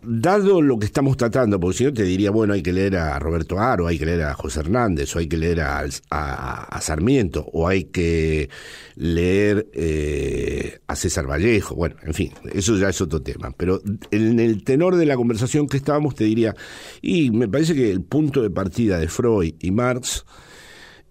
[0.05, 3.18] dado lo que estamos tratando, porque si no te diría, bueno, hay que leer a
[3.18, 7.68] Roberto Aro, hay que leer a José Hernández, o hay que leer a, Sarmiento, o
[7.68, 8.50] hay que
[8.96, 13.53] leer eh, a César Vallejo, bueno, en fin, eso ya es otro tema.
[13.57, 13.80] Pero
[14.11, 16.55] en el tenor de la conversación que estábamos te diría,
[17.00, 20.24] y me parece que el punto de partida de Freud y Marx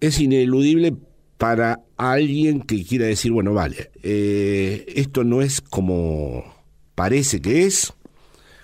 [0.00, 0.94] es ineludible
[1.38, 6.44] para alguien que quiera decir, bueno, vale, eh, esto no es como
[6.94, 7.92] parece que es,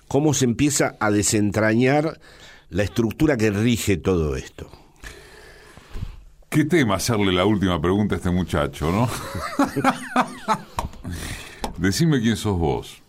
[0.08, 2.18] cómo se empieza a desentrañar
[2.70, 4.70] la estructura que rige todo esto.
[6.48, 9.08] ¿Qué tema hacerle la última pregunta a este muchacho, no?
[11.78, 13.02] Decime quién sos vos.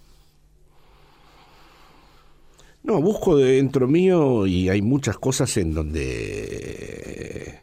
[2.83, 7.61] No, busco dentro mío y hay muchas cosas en donde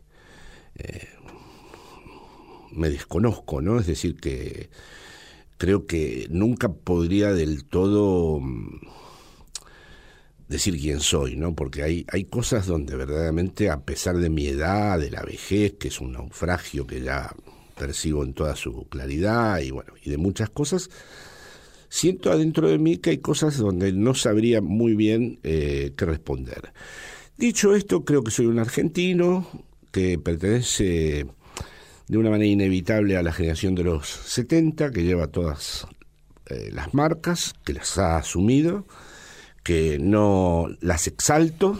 [0.77, 1.09] eh,
[2.73, 3.79] me desconozco, ¿no?
[3.79, 4.71] Es decir, que
[5.59, 8.81] creo que nunca podría del todo mm,
[10.49, 11.55] decir quién soy, ¿no?
[11.55, 15.89] Porque hay, hay cosas donde verdaderamente, a pesar de mi edad, de la vejez, que
[15.89, 17.35] es un naufragio que ya
[17.77, 20.89] percibo en toda su claridad y bueno, y de muchas cosas,
[21.89, 26.73] siento adentro de mí que hay cosas donde no sabría muy bien eh, qué responder.
[27.37, 29.47] Dicho esto, creo que soy un argentino
[29.93, 31.27] que pertenece
[32.09, 35.87] de una manera inevitable a la generación de los 70, que lleva todas
[36.47, 38.87] eh, las marcas, que las ha asumido,
[39.67, 41.77] que no las exalto,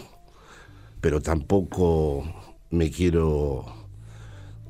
[0.99, 2.21] pero tampoco
[2.69, 3.63] me quiero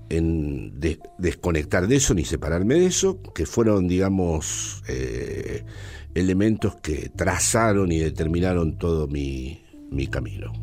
[0.07, 5.65] desconectar de eso ni separarme de eso, que fueron, digamos, eh,
[6.13, 10.53] elementos que trazaron y determinaron todo mi, mi camino.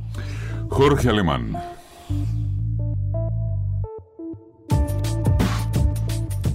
[0.68, 1.60] Jorge Alemán.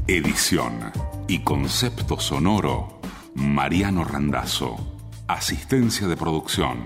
[0.08, 0.80] Edición
[1.28, 3.02] y concepto sonoro,
[3.36, 4.99] Mariano Randazzo.
[5.30, 6.84] Asistencia de producción,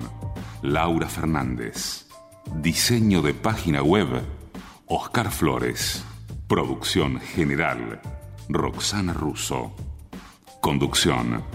[0.62, 2.06] Laura Fernández.
[2.58, 4.22] Diseño de página web,
[4.86, 6.04] Oscar Flores.
[6.50, 8.02] Producción general,
[8.50, 9.74] Roxana Russo.
[10.60, 11.46] Conducción,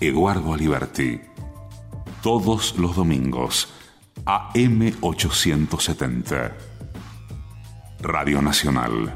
[0.00, 1.20] Eduardo Aliberti.
[2.20, 3.72] Todos los domingos,
[4.24, 6.52] AM870.
[8.00, 9.14] Radio Nacional.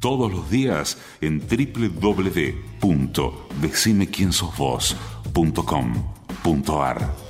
[0.00, 1.42] Todos los días en
[5.36, 7.25] www.decimequiensosvos.com.ar